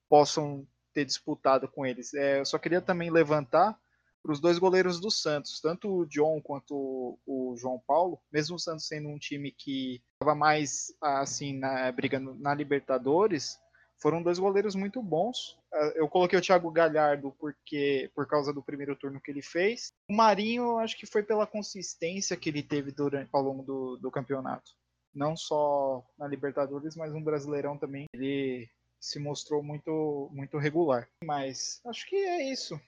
[0.09, 2.13] possam ter disputado com eles.
[2.15, 3.79] É, eu só queria também levantar
[4.23, 8.59] para os dois goleiros do Santos, tanto o John quanto o João Paulo, mesmo o
[8.59, 13.59] Santos sendo um time que estava mais assim na briga na Libertadores,
[14.01, 15.59] foram dois goleiros muito bons.
[15.73, 19.93] Ah, eu coloquei o Thiago Galhardo porque por causa do primeiro turno que ele fez.
[20.09, 24.11] O Marinho, acho que foi pela consistência que ele teve durante, ao longo do, do
[24.11, 24.73] campeonato.
[25.15, 28.07] Não só na Libertadores, mas no Brasileirão também.
[28.15, 28.69] Ele
[29.01, 31.09] se mostrou muito, muito regular.
[31.25, 32.81] Mas acho que é isso.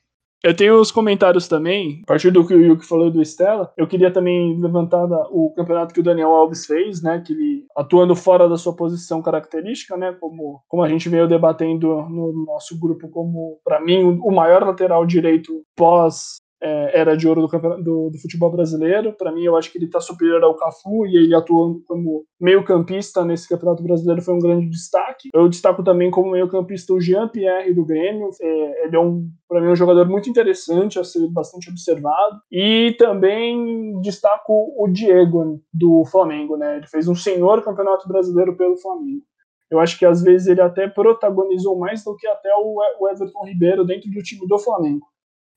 [0.44, 3.86] Eu tenho os comentários também, a partir do que o Yuki falou do Estela, eu
[3.86, 8.48] queria também levantar o campeonato que o Daniel Alves fez, né, que ele atuando fora
[8.48, 13.60] da sua posição característica, né, como, como a gente veio debatendo no nosso grupo como,
[13.64, 18.50] para mim, o maior lateral direito pós é, era de ouro do, do, do futebol
[18.50, 19.12] brasileiro.
[19.12, 23.24] Para mim, eu acho que ele está superior ao Cafu e ele atuando como meio-campista
[23.24, 25.28] nesse campeonato brasileiro foi um grande destaque.
[25.34, 28.30] Eu destaco também como meio-campista o Jean Pierre do Grêmio.
[28.40, 32.40] É, ele é um, para mim, um jogador muito interessante a ser bastante observado.
[32.50, 36.76] E também destaco o Diego do Flamengo, né?
[36.76, 39.22] Ele fez um senhor campeonato brasileiro pelo Flamengo.
[39.68, 43.86] Eu acho que às vezes ele até protagonizou mais do que até o Everton Ribeiro
[43.86, 45.06] dentro do time do Flamengo.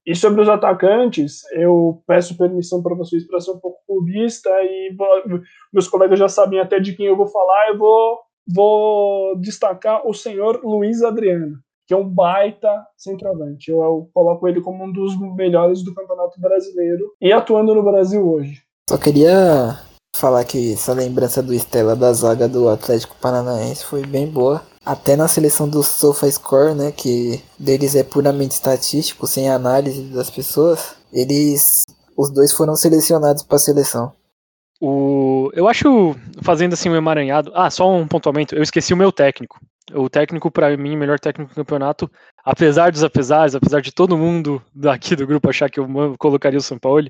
[0.06, 4.96] E sobre os atacantes, eu peço permissão para vocês para ser um pouco clubista e
[5.74, 7.70] meus colegas já sabem até de quem eu vou falar.
[7.70, 11.58] Eu vou, vou destacar o senhor Luiz Adriano,
[11.88, 13.72] que é um baita centroavante.
[13.72, 18.30] Eu, eu coloco ele como um dos melhores do Campeonato Brasileiro e atuando no Brasil
[18.30, 18.62] hoje.
[18.88, 19.80] Só queria
[20.16, 25.16] falar que essa lembrança do Estela da zaga do Atlético Paranaense foi bem boa até
[25.16, 31.84] na seleção do SofaScore, né, que deles é puramente estatístico, sem análise das pessoas, eles,
[32.16, 34.14] os dois foram selecionados para a seleção.
[34.80, 39.12] O, eu acho, fazendo assim um emaranhado, ah, só um pontuamento, eu esqueci o meu
[39.12, 39.60] técnico.
[39.94, 42.10] O técnico, para mim, melhor técnico do campeonato,
[42.44, 45.88] apesar dos apesares, apesar de todo mundo daqui do grupo achar que eu
[46.20, 47.08] colocaria o São Paulo,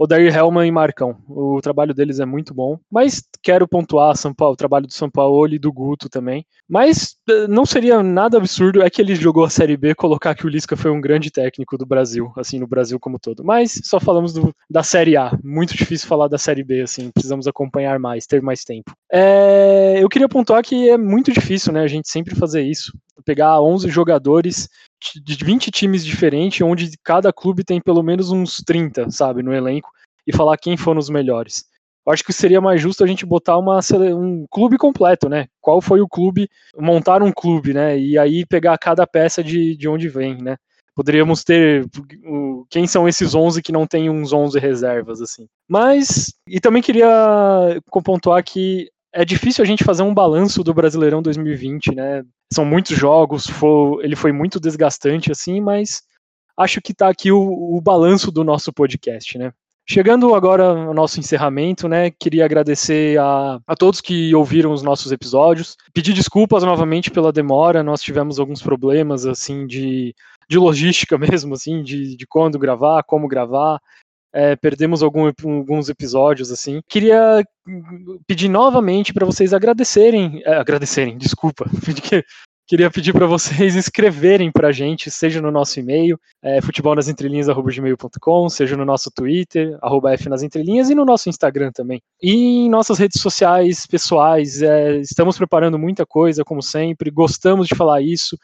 [0.00, 1.18] Odair Hellman e Marcão.
[1.28, 5.10] O trabalho deles é muito bom, mas quero pontuar São Paulo, o trabalho do São
[5.10, 6.46] Paulo e do Guto também.
[6.66, 10.46] Mas eh, não seria nada absurdo é que ele jogou a Série B colocar que
[10.46, 13.44] o Lisca foi um grande técnico do Brasil, assim, no Brasil como todo.
[13.44, 15.38] Mas só falamos do, da Série A.
[15.44, 18.94] Muito difícil falar da Série B, assim, precisamos acompanhar mais, ter mais tempo.
[19.12, 22.90] É, eu queria pontuar que é muito difícil, né, a gente sempre fazer isso.
[23.22, 24.66] Pegar 11 jogadores
[25.22, 29.90] de 20 times diferentes, onde cada clube tem pelo menos uns 30, sabe, no elenco,
[30.26, 31.64] e falar quem foram os melhores.
[32.06, 33.80] Eu acho que seria mais justo a gente botar uma,
[34.16, 35.46] um clube completo, né?
[35.60, 36.48] Qual foi o clube,
[36.78, 37.98] montar um clube, né?
[37.98, 40.56] E aí pegar cada peça de, de onde vem, né?
[40.94, 41.86] Poderíamos ter
[42.68, 45.46] quem são esses 11 que não tem uns 11 reservas, assim.
[45.68, 51.22] Mas, e também queria pontuar que é difícil a gente fazer um balanço do Brasileirão
[51.22, 52.22] 2020, né?
[52.52, 56.02] São muitos jogos, foi, ele foi muito desgastante, assim, mas
[56.56, 57.40] acho que tá aqui o,
[57.76, 59.52] o balanço do nosso podcast, né?
[59.88, 62.12] Chegando agora ao nosso encerramento, né?
[62.12, 65.76] Queria agradecer a, a todos que ouviram os nossos episódios.
[65.92, 67.82] Pedir desculpas novamente pela demora.
[67.82, 70.14] Nós tivemos alguns problemas assim de,
[70.48, 73.80] de logística mesmo, assim, de, de quando gravar, como gravar.
[74.32, 76.80] É, perdemos algum, alguns episódios assim.
[76.88, 77.44] Queria
[78.26, 81.66] pedir novamente para vocês agradecerem, é, agradecerem, desculpa,
[82.70, 88.76] queria pedir para vocês escreverem para a gente, seja no nosso e-mail, é, futebolnasentrelinhas.gmail.com, seja
[88.76, 92.00] no nosso Twitter, arroba F nas entrelinhas, e no nosso Instagram também.
[92.22, 92.32] E
[92.66, 98.02] em nossas redes sociais pessoais, é, estamos preparando muita coisa, como sempre, gostamos de falar
[98.02, 98.38] isso.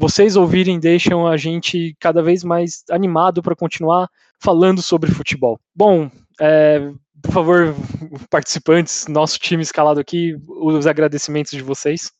[0.00, 4.08] Vocês ouvirem deixam a gente cada vez mais animado para continuar
[4.42, 5.60] falando sobre futebol.
[5.74, 6.10] Bom,
[6.40, 6.90] é,
[7.22, 7.74] por favor,
[8.30, 12.10] participantes, nosso time escalado aqui, os agradecimentos de vocês.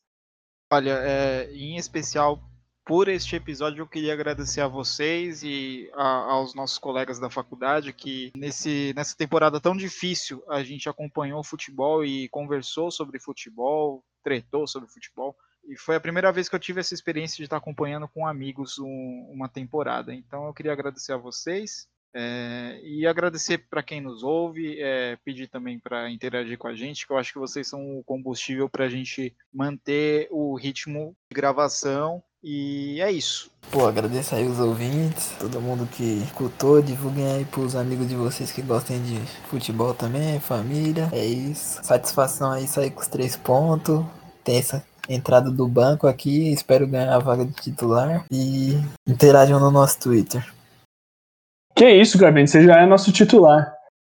[0.71, 2.39] Olha, é, em especial
[2.85, 7.95] por este episódio eu queria agradecer a vocês e a, aos nossos colegas da faculdade
[7.95, 14.05] que nesse, nessa temporada tão difícil a gente acompanhou o futebol e conversou sobre futebol,
[14.23, 15.35] tretou sobre futebol.
[15.69, 18.79] E foi a primeira vez que eu tive essa experiência de estar acompanhando com amigos
[18.79, 20.15] um, uma temporada.
[20.15, 25.49] Então eu queria agradecer a vocês é, e agradecer para quem nos ouve, é, pedir
[25.49, 28.87] também para interagir com a gente, que eu acho que vocês são o combustível para
[28.87, 32.23] a gente manter o ritmo de gravação.
[32.43, 33.51] E é isso.
[33.71, 38.51] Pô, agradeço aí os ouvintes, todo mundo que escutou, divulguem aí pros amigos de vocês
[38.51, 39.19] que gostem de
[39.49, 41.11] futebol também, família.
[41.13, 41.85] É isso.
[41.85, 44.05] Satisfação aí sair com os três pontos.
[44.43, 48.25] Tem essa entrada do banco aqui, espero ganhar a vaga de titular.
[48.31, 48.75] E
[49.07, 50.45] interajam no nosso Twitter.
[51.75, 53.73] Que é isso, Gabriel, você já é nosso titular.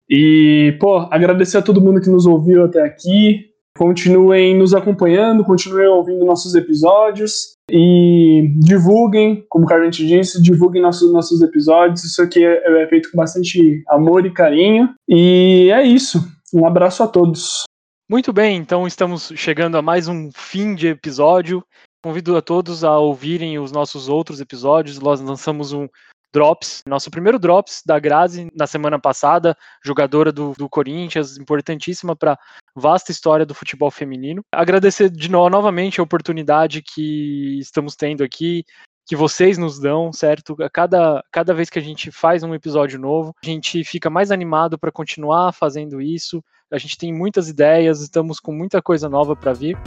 [0.09, 3.45] E, pô, agradecer a todo mundo que nos ouviu até aqui.
[3.77, 11.11] Continuem nos acompanhando, continuem ouvindo nossos episódios e divulguem, como o Carmen disse, divulguem nossos,
[11.11, 12.03] nossos episódios.
[12.05, 14.93] Isso aqui é, é feito com bastante amor e carinho.
[15.09, 16.25] E é isso.
[16.53, 17.63] Um abraço a todos.
[18.07, 21.65] Muito bem, então estamos chegando a mais um fim de episódio.
[22.03, 24.99] Convido a todos a ouvirem os nossos outros episódios.
[24.99, 25.88] Nós lançamos um,
[26.36, 32.38] Drops, nosso primeiro Drops da Grazi na semana passada, jogadora do, do Corinthians, importantíssima para
[32.76, 34.44] vasta história do futebol feminino.
[34.52, 38.65] Agradecer de novo novamente a oportunidade que estamos tendo aqui,
[39.06, 40.56] que vocês nos dão, certo?
[40.61, 44.32] A cada, cada vez que a gente faz um episódio novo, a gente fica mais
[44.32, 46.44] animado para continuar fazendo isso.
[46.72, 49.77] A gente tem muitas ideias, estamos com muita coisa nova para vir.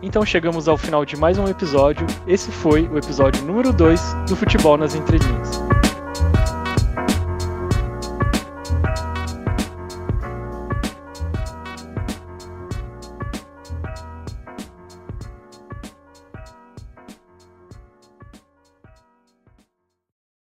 [0.00, 2.06] Então chegamos ao final de mais um episódio.
[2.26, 5.77] Esse foi o episódio número 2 do Futebol nas Entrelinhas.